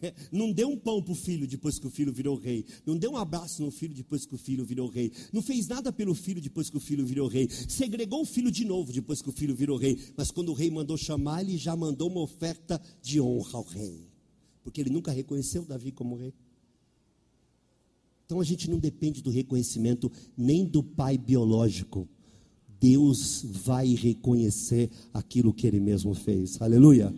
[0.32, 2.64] Não deu um pão para o filho depois que o filho virou rei.
[2.84, 5.12] Não deu um abraço no filho depois que o filho virou rei.
[5.32, 7.48] Não fez nada pelo filho depois que o filho virou rei.
[7.50, 9.98] Segregou o filho de novo depois que o filho virou rei.
[10.16, 14.08] Mas quando o rei mandou chamar, ele já mandou uma oferta de honra ao rei.
[14.62, 16.34] Porque ele nunca reconheceu Davi como rei.
[18.26, 22.06] Então a gente não depende do reconhecimento nem do pai biológico.
[22.78, 26.60] Deus vai reconhecer aquilo que ele mesmo fez.
[26.60, 27.12] Aleluia.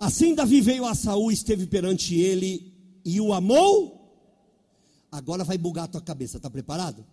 [0.00, 2.72] Assim Davi veio a Saul, esteve perante ele
[3.04, 4.00] e o amou.
[5.12, 7.04] Agora vai bugar a tua cabeça, está preparado?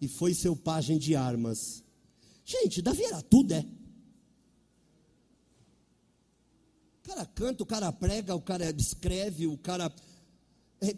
[0.00, 1.82] E foi seu pajem de armas.
[2.44, 3.66] Gente, Davi era tudo, é?
[7.02, 9.92] O cara canta, o cara prega, o cara escreve, o cara.
[10.80, 10.94] É,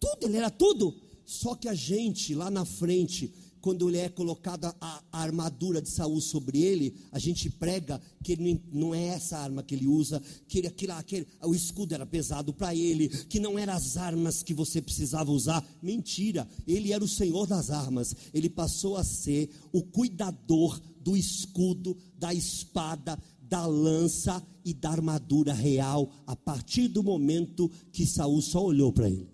[0.00, 1.00] tudo, ele era tudo.
[1.24, 6.20] Só que a gente lá na frente quando é colocada a, a, armadura de Saul
[6.20, 10.58] sobre ele, a gente prega que ele não é essa arma que ele usa, que
[10.58, 14.54] ele, aquilo, aquele, o escudo era pesado para ele, que não eram as armas que
[14.54, 15.64] você precisava usar.
[15.82, 18.14] Mentira, ele era o Senhor das armas.
[18.32, 25.52] Ele passou a ser o cuidador do escudo, da espada, da lança e da armadura
[25.52, 29.29] real a partir do momento que Saul só olhou para ele.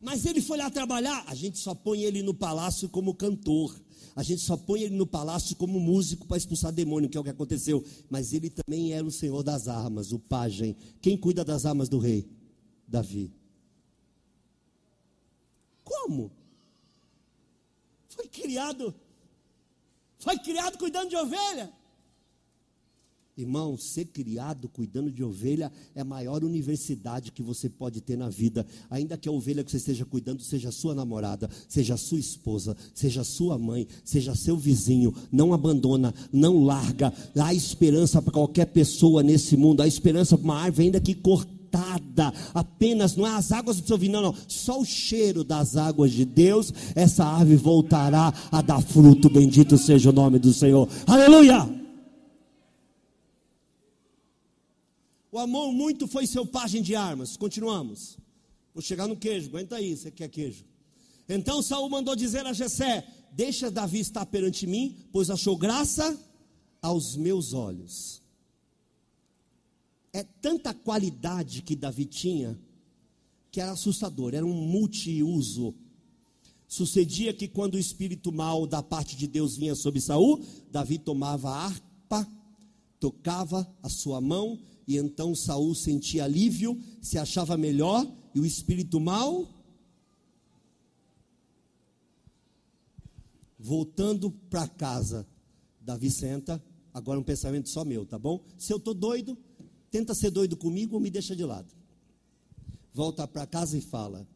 [0.00, 1.24] Mas ele foi lá trabalhar.
[1.26, 3.78] A gente só põe ele no palácio como cantor.
[4.16, 7.24] A gente só põe ele no palácio como músico para expulsar demônio, que é o
[7.24, 7.84] que aconteceu.
[8.08, 10.74] Mas ele também era o senhor das armas, o pajem.
[11.02, 12.28] Quem cuida das armas do rei?
[12.88, 13.32] Davi.
[15.84, 16.32] Como?
[18.08, 18.94] Foi criado.
[20.18, 21.72] Foi criado cuidando de ovelha.
[23.36, 28.28] Irmão, ser criado cuidando de ovelha é a maior universidade que você pode ter na
[28.28, 28.66] vida.
[28.90, 33.24] Ainda que a ovelha que você esteja cuidando seja sua namorada, seja sua esposa, seja
[33.24, 37.12] sua mãe, seja seu vizinho, não abandona, não larga.
[37.34, 39.80] Há esperança para qualquer pessoa nesse mundo.
[39.80, 42.34] Há esperança para uma árvore ainda que cortada.
[42.52, 44.34] Apenas não é as águas do seu vinho, não, não.
[44.48, 49.30] Só o cheiro das águas de Deus, essa árvore voltará a dar fruto.
[49.30, 50.88] Bendito seja o nome do Senhor.
[51.06, 51.79] Aleluia!
[55.32, 57.36] O amor muito foi seu pajem de armas.
[57.36, 58.18] Continuamos.
[58.74, 60.64] Vou chegar no queijo, aguenta aí, você quer queijo.
[61.28, 66.18] Então Saul mandou dizer a Jessé: Deixa Davi estar perante mim, pois achou graça
[66.82, 68.20] aos meus olhos.
[70.12, 72.58] É tanta qualidade que Davi tinha
[73.50, 75.74] que era assustador, era um multiuso.
[76.68, 80.40] Sucedia que quando o espírito mal da parte de Deus vinha sobre Saul,
[80.70, 82.28] Davi tomava a harpa,
[83.00, 84.58] tocava a sua mão
[84.90, 89.48] e então Saul sentia alívio, se achava melhor, e o espírito mal
[93.56, 95.24] voltando para casa.
[95.80, 96.60] Davi senta,
[96.92, 98.44] agora um pensamento só meu, tá bom?
[98.58, 99.38] Se eu estou doido,
[99.92, 101.72] tenta ser doido comigo ou me deixa de lado.
[102.92, 104.26] Volta para casa e fala: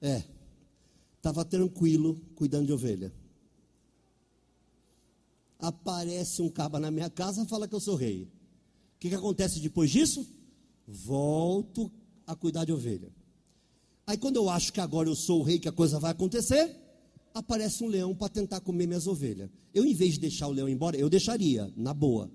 [0.00, 0.24] É,
[1.18, 3.12] estava tranquilo cuidando de ovelha.
[5.58, 8.32] Aparece um caba na minha casa, fala que eu sou rei
[9.04, 10.26] que, que acontece depois disso?
[10.88, 11.92] Volto
[12.26, 13.12] a cuidar de ovelha.
[14.06, 16.74] Aí quando eu acho que agora eu sou o rei, que a coisa vai acontecer,
[17.34, 19.50] aparece um leão para tentar comer minhas ovelhas.
[19.74, 22.30] Eu, em vez de deixar o leão embora, eu deixaria, na boa.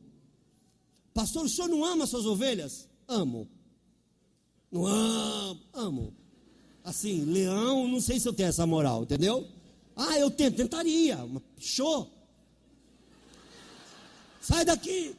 [1.12, 2.88] Pastor, o senhor não ama suas ovelhas?
[3.08, 3.47] Amo.
[4.71, 6.13] Não amo, amo.
[6.84, 9.47] Assim, leão, não sei se eu tenho essa moral, entendeu?
[9.95, 11.17] Ah, eu tento, tentaria.
[11.58, 12.12] Show.
[14.39, 15.15] Sai daqui.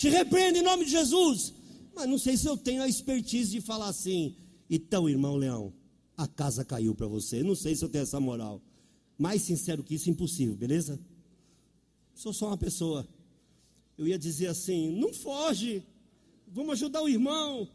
[0.00, 1.52] Te repreendo em nome de Jesus.
[1.94, 4.34] Mas não sei se eu tenho a expertise de falar assim.
[4.70, 5.74] Então, irmão Leão,
[6.16, 7.42] a casa caiu para você.
[7.42, 8.62] Não sei se eu tenho essa moral.
[9.18, 10.98] Mais sincero que isso, impossível, beleza?
[12.14, 13.06] Sou só uma pessoa.
[13.98, 15.82] Eu ia dizer assim: não foge,
[16.48, 17.68] vamos ajudar o irmão.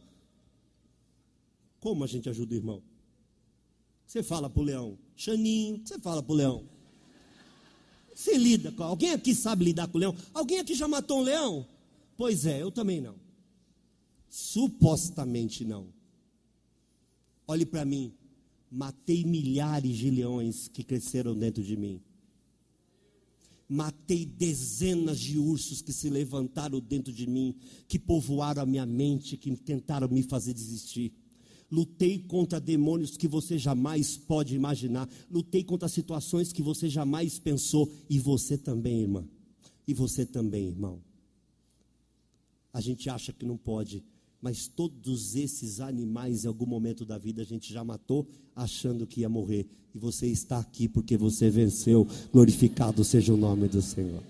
[1.79, 2.81] Como a gente ajuda o irmão?
[4.07, 6.67] Você fala para o leão, Xaninho, você fala para o leão.
[8.15, 10.15] Você lida com alguém aqui sabe lidar com o leão?
[10.33, 11.74] Alguém aqui já matou um leão?
[12.17, 13.15] Pois é, eu também não.
[14.29, 15.87] Supostamente não.
[17.47, 18.13] Olhe para mim.
[18.71, 22.01] Matei milhares de leões que cresceram dentro de mim.
[23.67, 27.55] Matei dezenas de ursos que se levantaram dentro de mim,
[27.87, 31.13] que povoaram a minha mente, que tentaram me fazer desistir.
[31.71, 35.09] Lutei contra demônios que você jamais pode imaginar.
[35.29, 37.91] Lutei contra situações que você jamais pensou.
[38.09, 39.27] E você também, irmã.
[39.87, 41.01] E você também, irmão
[42.75, 44.03] a gente acha que não pode,
[44.41, 49.21] mas todos esses animais, em algum momento da vida, a gente já matou achando que
[49.21, 49.65] ia morrer.
[49.93, 52.05] E você está aqui porque você venceu.
[52.33, 54.21] Glorificado seja o nome do Senhor.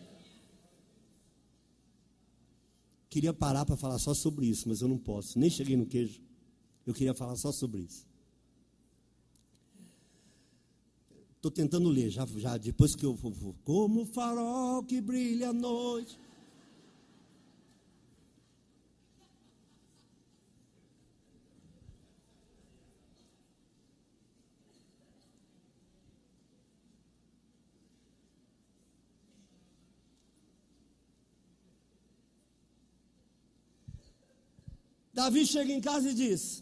[3.10, 5.40] Queria parar para falar só sobre isso, mas eu não posso.
[5.40, 6.22] Nem cheguei no queijo.
[6.86, 8.06] Eu queria falar só sobre isso.
[11.36, 13.56] Estou tentando ler, já, já depois que eu vou.
[13.64, 16.20] Como farol que brilha à noite.
[35.16, 36.62] Davi chega em casa e diz: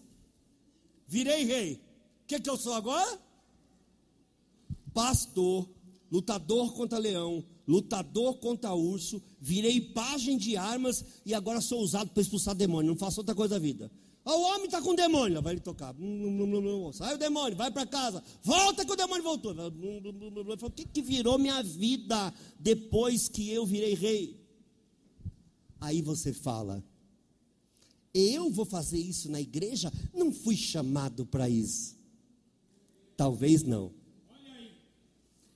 [1.07, 1.73] Virei rei.
[2.23, 3.19] O que, que eu sou agora?
[4.93, 5.67] Pastor,
[6.11, 12.21] lutador contra leão, lutador contra urso, virei pajem de armas e agora sou usado para
[12.21, 12.91] expulsar demônio.
[12.91, 13.91] Não faço outra coisa da vida.
[14.23, 15.95] o homem está com demônio, vai ele tocar.
[16.93, 18.23] Sai o demônio, vai para casa.
[18.43, 19.55] Volta que o demônio voltou.
[20.61, 24.39] O que, que virou minha vida depois que eu virei rei?
[25.81, 26.83] Aí você fala,
[28.13, 29.91] eu vou fazer isso na igreja?
[30.13, 31.95] Não fui chamado para isso.
[33.17, 33.91] Talvez não.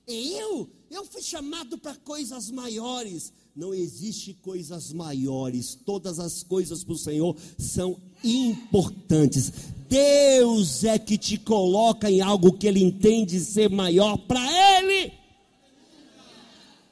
[0.06, 0.70] Eu?
[0.90, 3.32] Eu fui chamado para coisas maiores.
[3.54, 5.74] Não existe coisas maiores.
[5.74, 9.52] Todas as coisas para o Senhor são importantes.
[9.86, 14.40] Deus é que te coloca em algo que Ele entende ser maior para
[14.78, 15.12] Ele.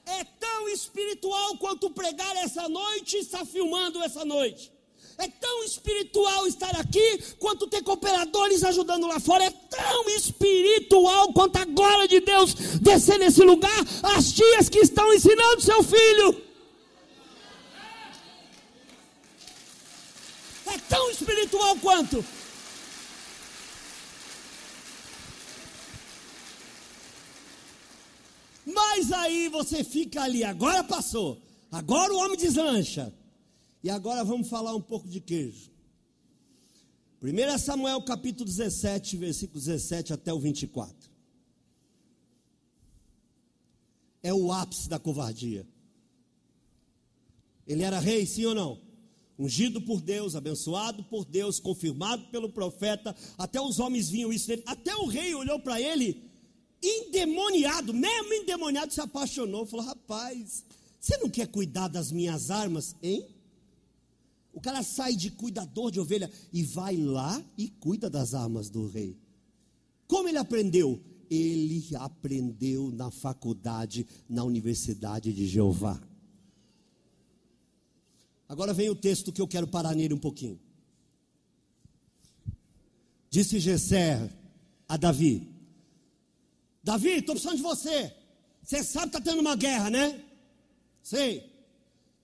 [0.05, 4.76] É tão espiritual quanto pregar essa noite e estar filmando essa noite.
[5.19, 9.45] É tão espiritual estar aqui quanto ter cooperadores ajudando lá fora.
[9.45, 13.79] É tão espiritual quanto a glória de Deus descer nesse lugar.
[14.03, 16.43] As tias que estão ensinando seu filho.
[20.67, 22.25] É tão espiritual quanto.
[28.67, 31.41] Mas aí você fica ali, agora passou.
[31.71, 33.12] Agora o homem deslancha.
[33.87, 35.70] E agora vamos falar um pouco de queijo.
[37.22, 41.09] 1 Samuel capítulo 17, versículo 17 até o 24.
[44.24, 45.64] É o ápice da covardia.
[47.64, 48.80] Ele era rei, sim ou não?
[49.39, 53.14] Ungido por Deus, abençoado por Deus, confirmado pelo profeta.
[53.39, 54.64] Até os homens vinham isso dele.
[54.66, 56.28] Até o rei olhou para ele,
[56.82, 59.64] endemoniado, mesmo endemoniado, se apaixonou.
[59.64, 60.64] Falou: Rapaz,
[60.99, 63.36] você não quer cuidar das minhas armas, hein?
[64.57, 68.88] O cara sai de cuidador de ovelha e vai lá e cuida das armas do
[68.88, 69.14] rei.
[70.09, 70.98] Como ele aprendeu?
[71.30, 76.00] Ele aprendeu na faculdade, na universidade de Jeová.
[78.48, 80.59] Agora vem o texto que eu quero parar nele um pouquinho.
[83.28, 84.32] Disse Gessé
[84.88, 85.46] a Davi:
[86.82, 88.11] Davi, estou precisando de você.
[88.62, 90.24] Você sabe que está tendo uma guerra, né?
[91.02, 91.40] Sei.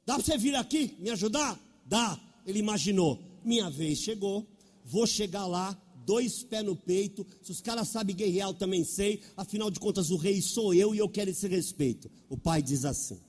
[0.07, 1.61] Dá para você vir aqui me ajudar?
[1.85, 2.19] Dá.
[2.47, 4.47] Ele imaginou: minha vez chegou,
[4.85, 7.27] vou chegar lá, dois pés no peito.
[7.43, 9.23] Se os caras sabem guerrear, eu também sei.
[9.37, 12.11] Afinal de contas, o rei sou eu e eu quero esse respeito.
[12.29, 13.21] O pai diz assim: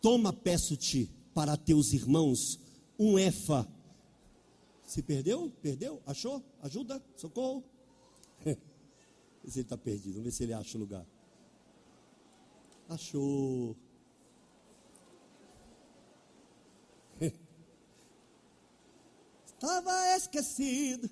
[0.00, 2.58] Toma, peço-te, para teus irmãos,
[2.98, 3.66] um efa.
[4.86, 5.50] Se perdeu?
[5.62, 6.02] Perdeu?
[6.06, 6.42] Achou?
[6.62, 7.02] Ajuda?
[7.16, 7.64] Socorro?
[8.44, 8.56] Vê
[9.50, 10.14] se ele está perdido.
[10.14, 11.06] Vamos ver se ele acha o lugar.
[12.88, 13.76] Achou.
[19.64, 21.08] Estava esquecido.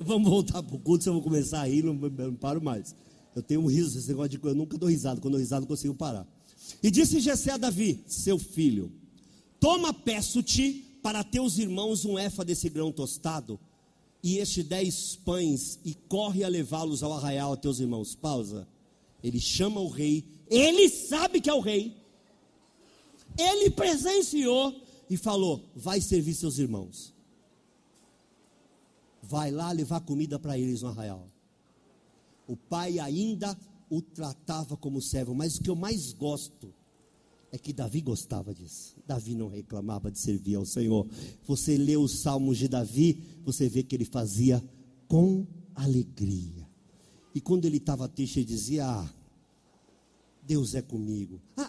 [0.00, 2.96] Vamos voltar para o culto, se eu vou começar a rir, não, não paro mais.
[3.34, 5.20] Eu tenho um riso, esse negócio de eu nunca dou risada.
[5.20, 6.26] Quando eu dou risada, não consigo parar.
[6.82, 8.90] E disse Jessé a Davi, seu filho:
[9.60, 13.60] Toma, peço-te, para teus irmãos um efa desse grão tostado
[14.26, 18.16] e este dez pães e corre a levá-los ao arraial a teus irmãos.
[18.16, 18.66] Pausa.
[19.22, 21.96] Ele chama o rei, ele sabe que é o rei,
[23.38, 24.74] ele presenciou
[25.08, 27.14] e falou: Vai servir seus irmãos.
[29.22, 31.28] Vai lá levar comida para eles no arraial.
[32.48, 33.56] O pai ainda
[33.88, 36.74] o tratava como servo, mas o que eu mais gosto
[37.52, 38.96] é que Davi gostava disso.
[39.06, 41.06] Davi não reclamava de servir ao Senhor.
[41.46, 44.62] Você lê os salmos de Davi, você vê que ele fazia
[45.08, 46.68] com alegria.
[47.34, 49.08] E quando ele estava triste, ele dizia: Ah,
[50.42, 51.40] Deus é comigo.
[51.56, 51.65] Ah,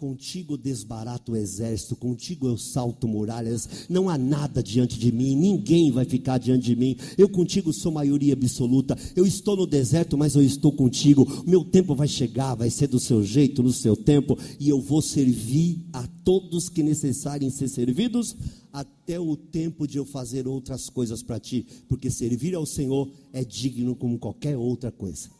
[0.00, 5.92] Contigo desbarato o exército, contigo eu salto muralhas, não há nada diante de mim, ninguém
[5.92, 6.96] vai ficar diante de mim.
[7.18, 8.96] Eu contigo sou maioria absoluta.
[9.14, 11.44] Eu estou no deserto, mas eu estou contigo.
[11.46, 15.02] Meu tempo vai chegar, vai ser do seu jeito, no seu tempo, e eu vou
[15.02, 18.34] servir a todos que necessarem ser servidos,
[18.72, 23.44] até o tempo de eu fazer outras coisas para ti, porque servir ao Senhor é
[23.44, 25.39] digno como qualquer outra coisa.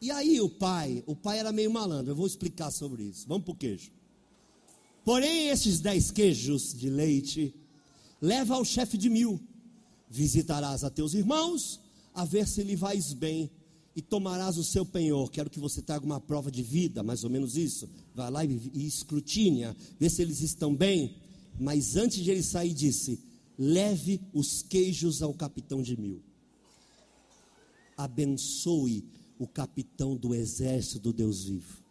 [0.00, 3.26] E aí o pai, o pai era meio malandro, eu vou explicar sobre isso.
[3.26, 3.90] Vamos para o queijo.
[5.04, 7.54] Porém, esses dez queijos de leite,
[8.20, 9.40] leva ao chefe de mil.
[10.08, 11.80] Visitarás a teus irmãos,
[12.14, 13.50] a ver se lhe vais bem,
[13.94, 15.30] e tomarás o seu penhor.
[15.30, 17.88] Quero que você traga uma prova de vida, mais ou menos isso.
[18.14, 21.16] Vai lá e, e escrutina, vê se eles estão bem.
[21.58, 23.18] Mas antes de ele sair, disse:
[23.58, 26.20] leve os queijos ao capitão de mil.
[27.96, 29.02] Abençoe
[29.38, 31.84] o capitão do exército do Deus vivo.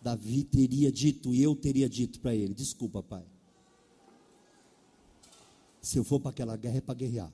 [0.00, 3.24] Davi teria dito, e eu teria dito para ele: Desculpa, pai.
[5.80, 7.32] Se eu for para aquela guerra é para guerrear.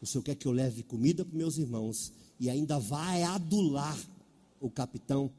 [0.00, 3.98] O senhor quer que eu leve comida para meus irmãos e ainda vai adular
[4.60, 5.30] o capitão?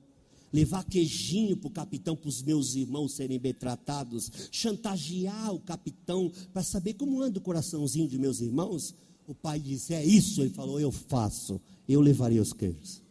[0.51, 6.31] levar queijinho para o capitão, para os meus irmãos serem bem tratados, chantagear o capitão
[6.51, 8.95] para saber como anda o coraçãozinho de meus irmãos.
[9.29, 10.41] O pai disse: É isso.
[10.41, 13.03] Ele falou: Eu faço, eu levarei os queijos.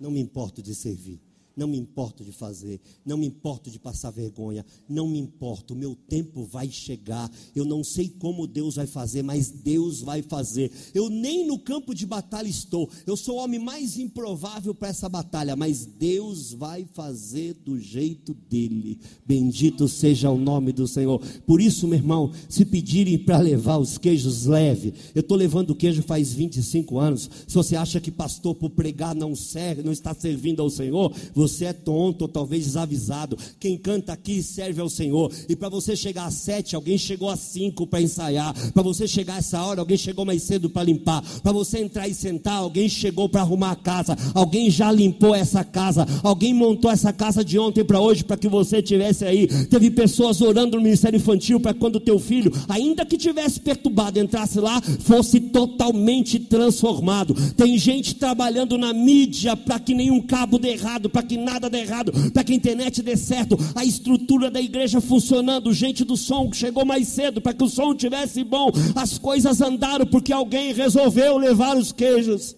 [0.00, 1.20] Não me importo de servir.
[1.56, 5.76] Não me importo de fazer, não me importo de passar vergonha, não me importo, o
[5.76, 7.30] meu tempo vai chegar.
[7.54, 10.70] Eu não sei como Deus vai fazer, mas Deus vai fazer.
[10.92, 15.08] Eu nem no campo de batalha estou, eu sou o homem mais improvável para essa
[15.08, 18.98] batalha, mas Deus vai fazer do jeito dele.
[19.24, 21.20] Bendito seja o nome do Senhor.
[21.46, 24.92] Por isso, meu irmão, se pedirem para levar os queijos, leve.
[25.14, 27.30] Eu estou levando queijo faz 25 anos.
[27.46, 31.45] Se você acha que pastor por pregar não serve, não está servindo ao Senhor, você
[31.46, 33.38] você é tonto ou talvez desavisado.
[33.58, 35.32] Quem canta aqui serve ao Senhor.
[35.48, 38.54] E para você chegar às sete, alguém chegou às cinco para ensaiar.
[38.72, 41.22] Para você chegar a essa hora, alguém chegou mais cedo para limpar.
[41.42, 44.16] Para você entrar e sentar, alguém chegou para arrumar a casa.
[44.34, 46.06] Alguém já limpou essa casa.
[46.22, 49.46] Alguém montou essa casa de ontem para hoje para que você tivesse aí.
[49.66, 54.58] Teve pessoas orando no ministério infantil para quando teu filho, ainda que tivesse perturbado, entrasse
[54.58, 57.34] lá, fosse totalmente transformado.
[57.52, 61.68] Tem gente trabalhando na mídia para que nenhum cabo dê errado, para que que nada
[61.68, 66.16] dê errado, para que a internet dê certo, a estrutura da igreja funcionando, gente do
[66.16, 70.32] som que chegou mais cedo para que o som tivesse bom, as coisas andaram porque
[70.32, 72.56] alguém resolveu levar os queijos.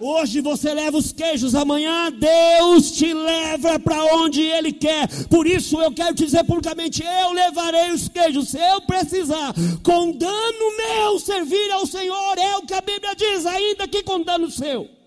[0.00, 5.06] Hoje você leva os queijos, amanhã Deus te leva para onde Ele quer.
[5.28, 9.54] Por isso eu quero te dizer publicamente: eu levarei os queijos, se eu precisar,
[9.84, 14.24] com dano meu, servir ao Senhor, é o que a Bíblia diz, ainda que com
[14.24, 15.01] dano seu.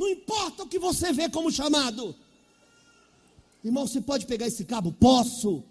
[0.00, 2.16] Não importa o que você vê como chamado.
[3.62, 4.90] Irmão, você pode pegar esse cabo?
[4.90, 5.58] Posso.
[5.58, 5.64] O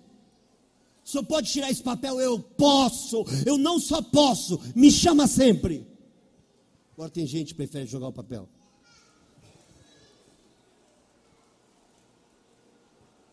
[1.03, 2.21] senhor pode tirar esse papel?
[2.21, 3.25] Eu posso.
[3.43, 4.61] Eu não só posso.
[4.75, 5.84] Me chama sempre.
[6.93, 8.47] Agora tem gente que prefere jogar o papel.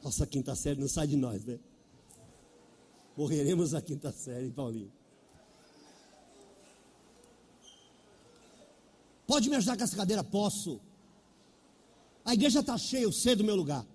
[0.02, 1.58] Nossa quinta série não sai de nós, né?
[3.14, 4.90] Morreremos a quinta série, Paulinho.
[9.26, 10.24] Pode me ajudar com essa cadeira?
[10.24, 10.80] Posso.
[12.26, 13.86] A igreja está cheia, eu sei do meu lugar.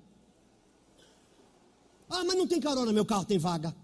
[2.10, 3.76] Ah, mas não tem carona, meu carro tem vaga.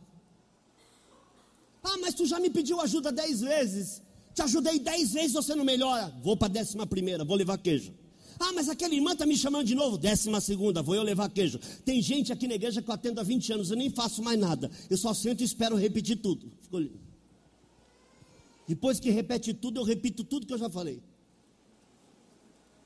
[1.83, 4.01] Ah, mas tu já me pediu ajuda dez vezes.
[4.33, 6.13] Te ajudei dez vezes, você não melhora.
[6.23, 7.93] Vou para a décima primeira, vou levar queijo.
[8.39, 9.97] Ah, mas aquela irmã está me chamando de novo.
[9.97, 11.59] Décima segunda, vou eu levar queijo.
[11.83, 14.39] Tem gente aqui na igreja que eu atendo há 20 anos, eu nem faço mais
[14.39, 14.71] nada.
[14.89, 16.49] Eu só sento e espero repetir tudo.
[18.65, 21.01] Depois que repete tudo, eu repito tudo que eu já falei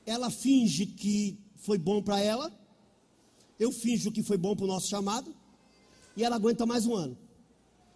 [0.06, 2.52] ela finge que foi bom para ela,
[3.58, 5.34] eu finjo que foi bom para o nosso chamado,
[6.16, 7.16] e ela aguenta mais um ano.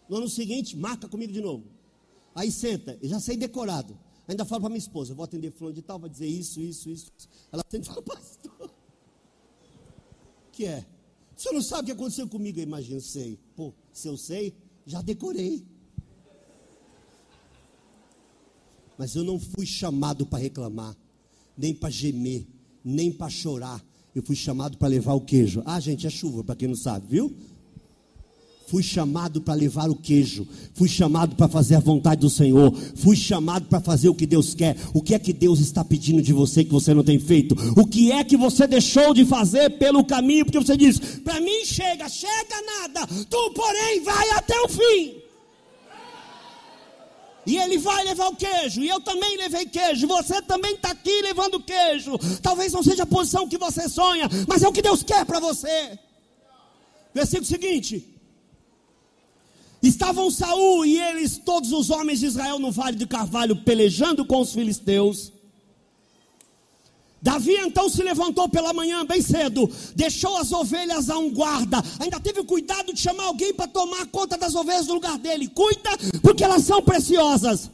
[0.08, 1.64] No ano seguinte, marca comigo de novo.
[2.34, 3.98] Aí senta, eu já sei decorado.
[4.28, 7.10] Ainda falo para minha esposa, vou atender fulano de tal, vai dizer isso, isso, isso.
[7.52, 8.70] Ela senta e fala, pastor,
[10.52, 10.86] que é?
[11.36, 12.58] Você não sabe o que aconteceu comigo?
[12.58, 13.38] Eu imagino, sei.
[13.54, 14.54] Pô, se eu sei,
[14.86, 15.66] já decorei.
[18.96, 20.96] Mas eu não fui chamado para reclamar
[21.56, 22.46] nem para gemer,
[22.86, 23.84] nem para chorar.
[24.14, 25.60] Eu fui chamado para levar o queijo.
[25.66, 27.34] Ah, gente, é chuva, para quem não sabe, viu?
[28.68, 30.46] Fui chamado para levar o queijo.
[30.74, 32.72] Fui chamado para fazer a vontade do Senhor.
[32.96, 34.76] Fui chamado para fazer o que Deus quer.
[34.94, 37.54] O que é que Deus está pedindo de você que você não tem feito?
[37.76, 40.44] O que é que você deixou de fazer pelo caminho?
[40.44, 43.06] Porque você diz: para mim chega, chega nada.
[43.06, 45.25] Tu, porém, vai até o fim.
[47.46, 51.22] E ele vai levar o queijo, e eu também levei queijo, você também está aqui
[51.22, 52.18] levando queijo.
[52.42, 55.38] Talvez não seja a posição que você sonha, mas é o que Deus quer para
[55.38, 55.96] você.
[57.14, 58.04] Versículo seguinte:
[59.80, 64.40] Estavam Saul e eles, todos os homens de Israel, no vale de Carvalho, pelejando com
[64.40, 65.32] os filisteus.
[67.26, 72.20] Davi então se levantou pela manhã bem cedo, deixou as ovelhas a um guarda, ainda
[72.20, 75.48] teve cuidado de chamar alguém para tomar conta das ovelhas no lugar dele.
[75.48, 75.90] Cuida,
[76.22, 77.68] porque elas são preciosas.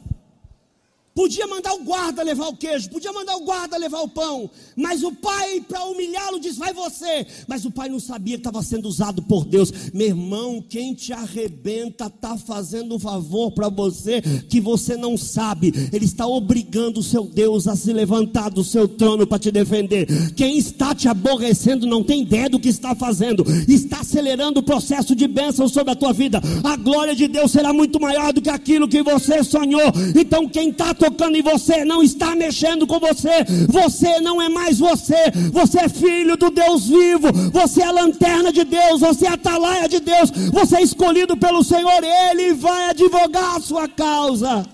[1.13, 5.03] Podia mandar o guarda levar o queijo, podia mandar o guarda levar o pão, mas
[5.03, 7.27] o pai, para humilhá-lo, diz: Vai você.
[7.47, 9.71] Mas o pai não sabia que estava sendo usado por Deus.
[9.93, 15.71] Meu irmão, quem te arrebenta está fazendo um favor para você que você não sabe.
[15.93, 20.33] Ele está obrigando o seu Deus a se levantar do seu trono para te defender.
[20.33, 25.15] Quem está te aborrecendo não tem ideia do que está fazendo, está acelerando o processo
[25.15, 26.41] de bênção sobre a tua vida.
[26.63, 29.91] A glória de Deus será muito maior do que aquilo que você sonhou.
[30.15, 33.43] Então, quem está tocando em você, não está mexendo com você.
[33.67, 35.31] Você não é mais você.
[35.51, 37.27] Você é filho do Deus vivo.
[37.51, 39.01] Você é a lanterna de Deus.
[39.01, 40.31] Você é a atalaia de Deus.
[40.51, 42.01] Você é escolhido pelo Senhor.
[42.03, 44.65] Ele vai advogar a sua causa.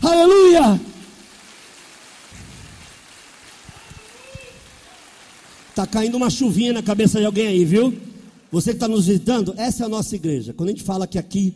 [0.00, 0.80] Aleluia!
[5.70, 7.98] Está caindo uma chuvinha na cabeça de alguém aí, viu?
[8.52, 10.54] Você que está nos visitando, essa é a nossa igreja.
[10.54, 11.52] Quando a gente fala que aqui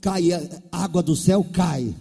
[0.00, 0.30] cai
[0.70, 1.94] água do céu, cai.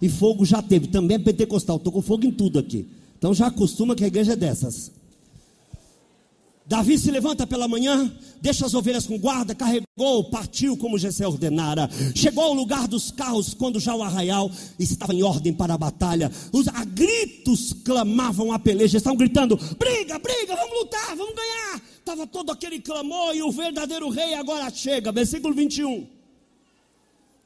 [0.00, 0.88] E fogo já teve.
[0.88, 1.76] Também é pentecostal.
[1.76, 2.86] Estou com fogo em tudo aqui.
[3.18, 4.90] Então já acostuma que a igreja é dessas.
[6.68, 11.88] Davi se levanta pela manhã, deixa as ovelhas com guarda, carregou, partiu como Jessé ordenara.
[12.12, 16.30] Chegou ao lugar dos carros quando já o arraial estava em ordem para a batalha.
[16.52, 21.82] Os a gritos clamavam a peleja, estavam gritando: briga, briga, vamos lutar, vamos ganhar.
[21.98, 25.12] Estava todo aquele clamor e o verdadeiro rei agora chega.
[25.12, 26.15] Versículo 21.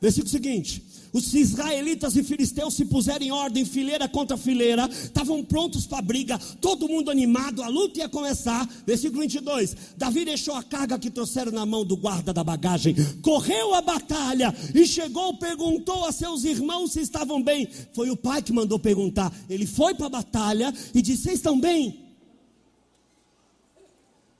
[0.00, 0.82] Versículo seguinte:
[1.12, 6.02] os israelitas e filisteus se puseram em ordem, fileira contra fileira, estavam prontos para a
[6.02, 8.66] briga, todo mundo animado, a luta ia começar.
[8.86, 13.74] Versículo 22: Davi deixou a carga que trouxeram na mão do guarda da bagagem, correu
[13.74, 17.68] a batalha e chegou, perguntou a seus irmãos se estavam bem.
[17.92, 19.34] Foi o pai que mandou perguntar.
[19.48, 22.06] Ele foi para a batalha e disse: Vocês estão bem?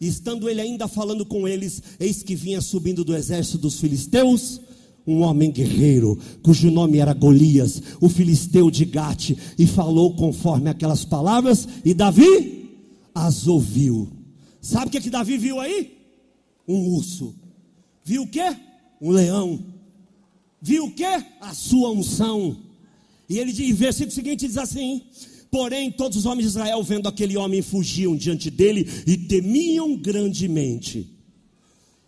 [0.01, 4.61] E estando ele ainda falando com eles, eis que vinha subindo do exército dos filisteus
[5.07, 11.05] um homem guerreiro, cujo nome era Golias, o filisteu de Gate, e falou conforme aquelas
[11.05, 12.69] palavras, e Davi
[13.15, 14.09] as ouviu.
[14.61, 15.99] Sabe o que, que Davi viu aí?
[16.69, 17.35] Um urso.
[18.05, 18.57] Viu o que?
[19.01, 19.59] Um leão.
[20.61, 21.05] Viu o que?
[21.05, 22.57] A sua unção.
[23.29, 25.03] E ele diz, versículo seguinte diz assim:
[25.51, 31.20] Porém, todos os homens de Israel, vendo aquele homem, fugiam diante dele e temiam grandemente.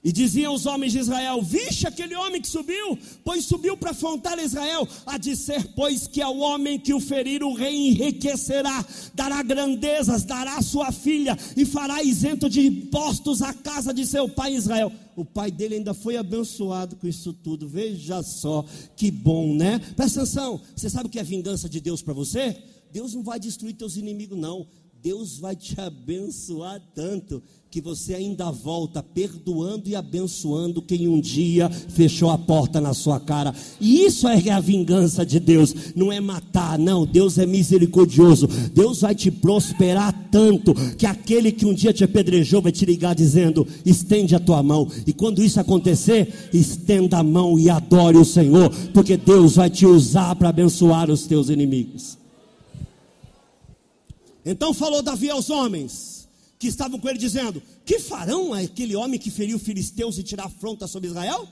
[0.05, 4.39] E diziam os homens de Israel: Vixe aquele homem que subiu, pois subiu para afrontar
[4.39, 4.89] Israel.
[5.07, 8.85] A dizer, pois, que ao homem que o ferir, o rei enriquecerá,
[9.15, 14.55] dará grandezas, dará sua filha, e fará isento de impostos a casa de seu pai
[14.55, 14.93] Israel.
[15.15, 17.69] O pai dele ainda foi abençoado com isso tudo.
[17.69, 18.65] Veja só
[18.97, 19.79] que bom, né?
[19.95, 22.57] Presta atenção: você sabe o que é vingança de Deus para você?
[22.91, 24.67] Deus não vai destruir teus inimigos, não.
[25.03, 31.69] Deus vai te abençoar tanto que você ainda volta perdoando e abençoando quem um dia
[31.69, 33.53] fechou a porta na sua cara.
[33.81, 37.05] E isso é a vingança de Deus, não é matar, não.
[37.05, 38.47] Deus é misericordioso.
[38.73, 43.17] Deus vai te prosperar tanto que aquele que um dia te apedrejou vai te ligar
[43.17, 44.87] dizendo: estende a tua mão.
[45.05, 49.85] E quando isso acontecer, estenda a mão e adore o Senhor, porque Deus vai te
[49.85, 52.22] usar para abençoar os teus inimigos.
[54.45, 56.29] Então falou Davi aos homens
[56.59, 60.87] que estavam com ele dizendo: Que farão aquele homem que feriu filisteus e tirar afronta
[60.87, 61.49] sobre Israel?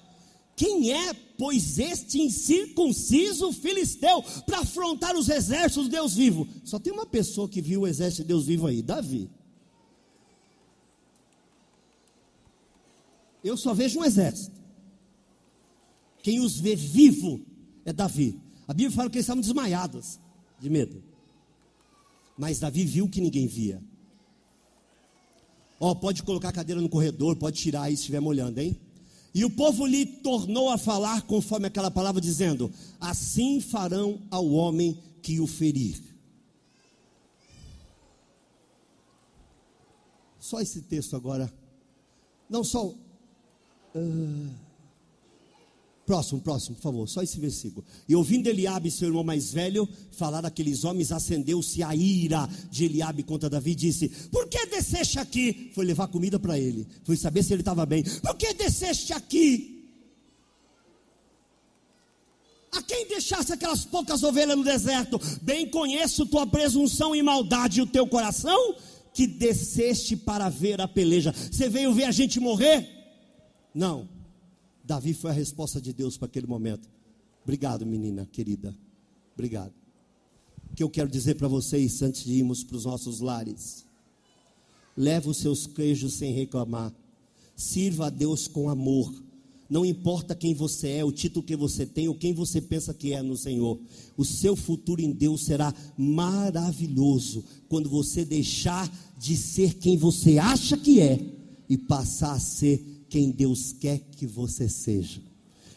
[0.57, 6.47] Quem é, pois, este incircunciso filisteu para afrontar os exércitos do Deus vivo?
[6.64, 9.30] Só tem uma pessoa que viu o exército de Deus vivo aí: Davi.
[13.43, 14.61] Eu só vejo um exército.
[16.22, 17.41] Quem os vê vivo
[17.84, 18.38] é Davi.
[18.68, 20.20] A Bíblia fala que eles estavam desmaiados
[20.61, 21.10] de medo.
[22.41, 23.82] Mas Davi viu que ninguém via.
[25.78, 28.80] Ó, oh, pode colocar a cadeira no corredor, pode tirar aí se estiver molhando, hein?
[29.34, 34.97] E o povo lhe tornou a falar conforme aquela palavra, dizendo: Assim farão ao homem
[35.20, 36.03] que o ferir.
[40.38, 41.53] Só esse texto agora.
[42.49, 42.86] Não só.
[43.95, 44.49] Uh,
[46.11, 47.87] Próximo, próximo, por favor, só esse versículo.
[48.09, 53.23] E ouvindo Eliabe, seu irmão mais velho, falar daqueles homens, acendeu-se a ira de Eliabe
[53.23, 55.71] contra Davi e disse: Por que desceste aqui?
[55.73, 58.03] Foi levar comida para ele, foi saber se ele estava bem.
[58.03, 59.89] Por que desceste aqui?
[62.73, 65.21] A quem deixaste aquelas poucas ovelhas no deserto?
[65.41, 68.75] Bem conheço tua presunção e maldade e o teu coração,
[69.15, 71.33] que desceste para ver a peleja.
[71.33, 72.89] Você veio ver a gente morrer?
[73.73, 74.19] Não
[74.91, 76.88] Davi foi a resposta de Deus para aquele momento.
[77.45, 78.76] Obrigado, menina querida.
[79.34, 79.72] Obrigado.
[80.68, 83.86] O que eu quero dizer para vocês antes de irmos para os nossos lares?
[84.97, 86.93] Leve os seus queijos sem reclamar.
[87.55, 89.14] Sirva a Deus com amor.
[89.68, 93.12] Não importa quem você é, o título que você tem, ou quem você pensa que
[93.12, 93.78] é no Senhor.
[94.16, 100.76] O seu futuro em Deus será maravilhoso quando você deixar de ser quem você acha
[100.76, 101.24] que é
[101.68, 105.21] e passar a ser quem Deus quer que você seja.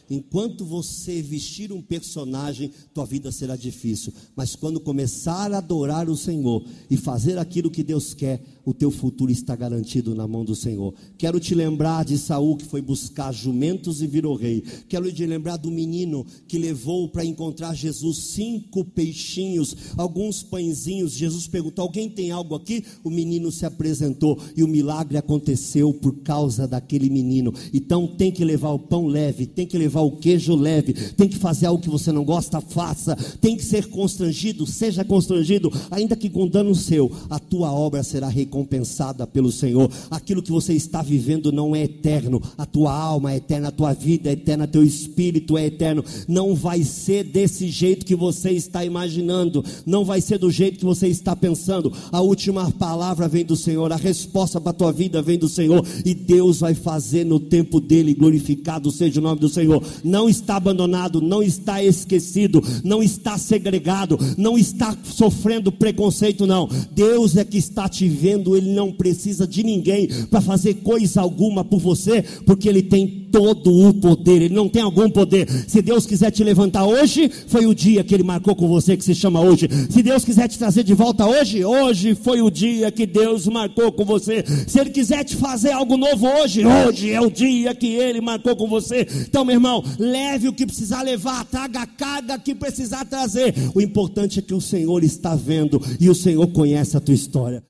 [0.10, 4.14] Enquanto você vestir um personagem, tua vida será difícil.
[4.36, 8.92] Mas quando começar a adorar o Senhor e fazer aquilo que Deus quer, o teu
[8.92, 10.94] futuro está garantido na mão do Senhor.
[11.18, 14.64] Quero te lembrar de Saul que foi buscar jumentos e virou rei.
[14.88, 21.14] Quero te lembrar do menino que levou para encontrar Jesus cinco peixinhos, alguns pãezinhos.
[21.14, 26.16] Jesus perguntou: "Alguém tem algo aqui?" O menino se apresentou e o milagre aconteceu por
[26.20, 27.54] causa daquele menino.
[27.74, 31.38] Então tem que levar o pão leve, tem que levar o queijo leve, tem que
[31.38, 33.16] fazer algo que você não gosta, faça.
[33.40, 38.28] Tem que ser constrangido, seja constrangido, ainda que com dano seu, a tua obra será
[38.28, 39.90] recompensada recompensada pelo Senhor.
[40.10, 43.94] Aquilo que você está vivendo não é eterno, a tua alma é eterna, a tua
[43.94, 46.04] vida é eterna, teu espírito é eterno.
[46.28, 50.86] Não vai ser desse jeito que você está imaginando, não vai ser do jeito que
[50.86, 51.92] você está pensando.
[52.12, 55.86] A última palavra vem do Senhor, a resposta para a tua vida vem do Senhor,
[56.06, 59.83] e Deus vai fazer no tempo dele, glorificado seja o nome do Senhor.
[60.04, 66.70] Não está abandonado, não está esquecido, não está segregado, não está sofrendo preconceito, não.
[66.92, 71.64] Deus é que está te vendo ele não precisa de ninguém para fazer coisa alguma
[71.64, 75.50] por você, porque ele tem todo o poder, ele não tem algum poder.
[75.68, 79.04] Se Deus quiser te levantar hoje, foi o dia que ele marcou com você, que
[79.04, 79.68] se chama hoje.
[79.90, 83.92] Se Deus quiser te trazer de volta hoje, hoje foi o dia que Deus marcou
[83.92, 84.46] com você.
[84.68, 88.56] Se ele quiser te fazer algo novo hoje, hoje é o dia que ele marcou
[88.56, 89.08] com você.
[89.28, 93.56] Então, meu irmão, leve o que precisar levar, traga a carga que precisar trazer.
[93.74, 97.64] O importante é que o Senhor está vendo e o Senhor conhece a tua história.